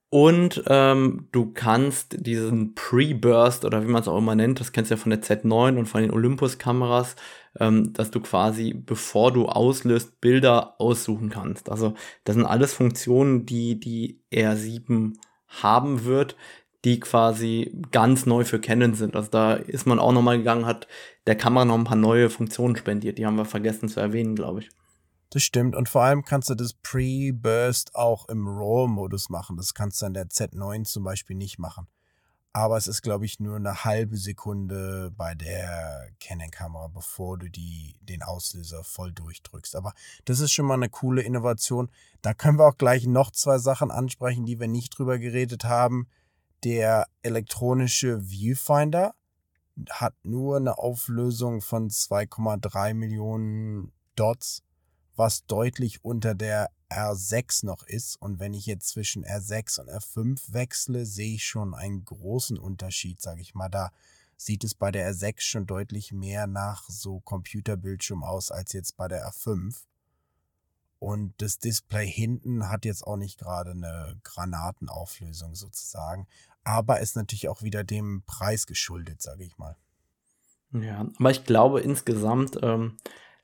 [0.08, 4.90] Und ähm, du kannst diesen Pre-Burst oder wie man es auch immer nennt, das kennst
[4.90, 7.16] du ja von der Z9 und von den Olympus-Kameras,
[7.58, 11.70] ähm, dass du quasi, bevor du auslöst, Bilder aussuchen kannst.
[11.70, 15.14] Also das sind alles Funktionen, die die R7
[15.48, 16.36] haben wird,
[16.86, 19.16] die quasi ganz neu für Canon sind.
[19.16, 20.86] Also da ist man auch nochmal gegangen, hat
[21.26, 23.18] der Kamera noch ein paar neue Funktionen spendiert.
[23.18, 24.70] Die haben wir vergessen zu erwähnen, glaube ich.
[25.30, 25.74] Das stimmt.
[25.74, 29.56] Und vor allem kannst du das Pre-Burst auch im RAW-Modus machen.
[29.56, 31.88] Das kannst du an der Z9 zum Beispiel nicht machen.
[32.52, 37.98] Aber es ist, glaube ich, nur eine halbe Sekunde bei der Canon-Kamera, bevor du die,
[38.00, 39.74] den Auslöser voll durchdrückst.
[39.74, 39.92] Aber
[40.24, 41.90] das ist schon mal eine coole Innovation.
[42.22, 46.06] Da können wir auch gleich noch zwei Sachen ansprechen, die wir nicht drüber geredet haben.
[46.64, 49.14] Der elektronische Viewfinder
[49.90, 54.62] hat nur eine Auflösung von 2,3 Millionen Dots,
[55.16, 58.16] was deutlich unter der R6 noch ist.
[58.16, 63.20] Und wenn ich jetzt zwischen R6 und R5 wechsle, sehe ich schon einen großen Unterschied,
[63.20, 63.68] sage ich mal.
[63.68, 63.90] Da
[64.36, 69.08] sieht es bei der R6 schon deutlich mehr nach so Computerbildschirm aus als jetzt bei
[69.08, 69.74] der R5.
[70.98, 76.26] Und das Display hinten hat jetzt auch nicht gerade eine Granatenauflösung sozusagen,
[76.64, 79.76] aber ist natürlich auch wieder dem Preis geschuldet, sage ich mal.
[80.72, 82.96] Ja, aber ich glaube insgesamt ähm,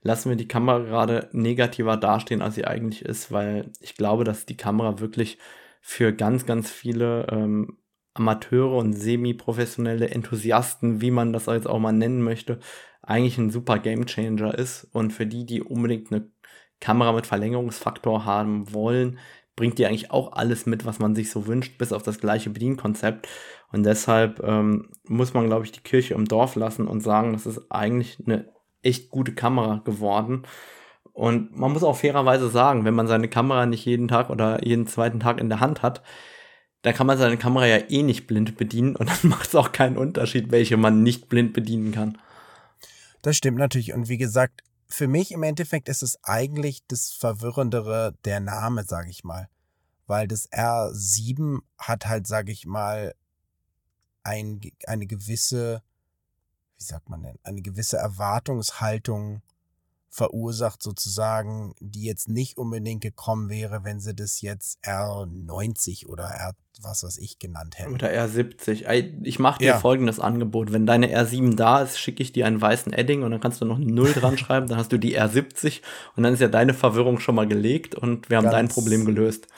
[0.03, 4.46] lassen wir die Kamera gerade negativer dastehen, als sie eigentlich ist, weil ich glaube, dass
[4.46, 5.38] die Kamera wirklich
[5.80, 7.78] für ganz, ganz viele ähm,
[8.14, 12.59] Amateure und semi-professionelle Enthusiasten, wie man das jetzt auch mal nennen möchte,
[13.00, 14.86] eigentlich ein super Gamechanger ist.
[14.92, 16.28] Und für die, die unbedingt eine
[16.83, 19.18] Kamera mit Verlängerungsfaktor haben wollen,
[19.57, 22.51] bringt die eigentlich auch alles mit, was man sich so wünscht, bis auf das gleiche
[22.51, 23.28] Bedienkonzept.
[23.70, 27.47] Und deshalb ähm, muss man, glaube ich, die Kirche im Dorf lassen und sagen, das
[27.47, 28.53] ist eigentlich eine
[28.83, 30.43] echt gute Kamera geworden.
[31.12, 34.87] Und man muss auch fairerweise sagen, wenn man seine Kamera nicht jeden Tag oder jeden
[34.87, 36.03] zweiten Tag in der Hand hat,
[36.83, 39.72] dann kann man seine Kamera ja eh nicht blind bedienen und dann macht es auch
[39.72, 42.18] keinen Unterschied, welche man nicht blind bedienen kann.
[43.22, 43.93] Das stimmt natürlich.
[43.93, 44.62] Und wie gesagt,
[44.93, 49.49] für mich im Endeffekt ist es eigentlich das Verwirrendere der Name, sage ich mal.
[50.07, 53.14] Weil das R7 hat halt, sage ich mal,
[54.22, 55.82] ein, eine gewisse,
[56.76, 59.43] wie sagt man denn, eine gewisse Erwartungshaltung
[60.12, 66.52] verursacht sozusagen, die jetzt nicht unbedingt gekommen wäre, wenn sie das jetzt R90 oder R
[66.80, 67.92] was weiß ich genannt hätten.
[67.92, 69.20] Oder R70.
[69.22, 69.78] Ich mache dir ja.
[69.78, 70.72] folgendes Angebot.
[70.72, 73.66] Wenn deine R7 da ist, schicke ich dir einen weißen Edding und dann kannst du
[73.66, 75.80] noch eine Null dran schreiben, dann hast du die R70
[76.16, 79.04] und dann ist ja deine Verwirrung schon mal gelegt und wir haben ganz, dein Problem
[79.04, 79.48] gelöst.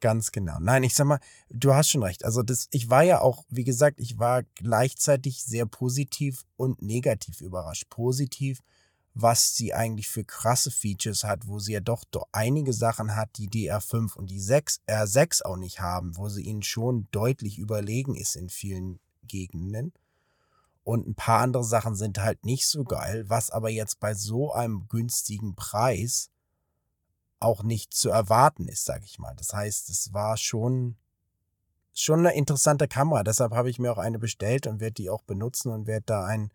[0.00, 0.58] Ganz genau.
[0.60, 2.24] Nein, ich sag mal, du hast schon recht.
[2.24, 7.40] Also das, ich war ja auch, wie gesagt, ich war gleichzeitig sehr positiv und negativ
[7.40, 7.88] überrascht.
[7.88, 8.60] Positiv,
[9.18, 13.38] was sie eigentlich für krasse Features hat, wo sie ja doch, doch einige Sachen hat,
[13.38, 17.58] die die R5 und die 6, R6 auch nicht haben, wo sie ihnen schon deutlich
[17.58, 19.94] überlegen ist in vielen Gegenden.
[20.84, 24.52] Und ein paar andere Sachen sind halt nicht so geil, was aber jetzt bei so
[24.52, 26.30] einem günstigen Preis
[27.40, 29.34] auch nicht zu erwarten ist, sag ich mal.
[29.34, 30.98] Das heißt, es war schon
[31.94, 33.22] schon eine interessante Kamera.
[33.22, 36.26] Deshalb habe ich mir auch eine bestellt und werde die auch benutzen und werde da
[36.26, 36.52] ein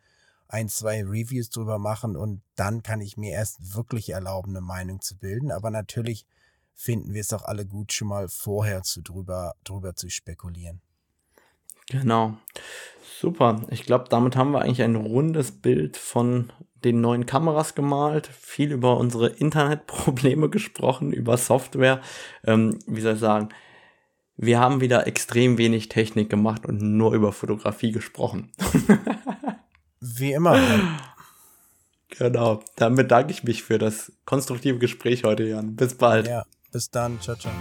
[0.52, 5.00] ein, zwei Reviews drüber machen und dann kann ich mir erst wirklich erlauben, eine Meinung
[5.02, 5.52] zu bilden.
[5.52, 6.26] Aber natürlich
[6.74, 10.82] finden wir es auch alle gut, schon mal vorher zu drüber, drüber zu spekulieren.
[11.90, 12.38] Genau.
[13.20, 13.66] Super.
[13.70, 16.52] Ich glaube, damit haben wir eigentlich ein rundes Bild von
[16.84, 22.02] den neuen Kameras gemalt, viel über unsere Internetprobleme gesprochen, über Software.
[22.44, 23.50] Ähm, wie soll ich sagen?
[24.38, 28.52] Wir haben wieder extrem wenig Technik gemacht und nur über Fotografie gesprochen.
[30.02, 30.58] Wie immer.
[32.18, 32.64] Genau.
[32.76, 35.76] Dann bedanke ich mich für das konstruktive Gespräch heute, Jan.
[35.76, 36.28] Bis bald.
[36.28, 37.20] Ja, bis dann.
[37.22, 37.54] Ciao, ciao.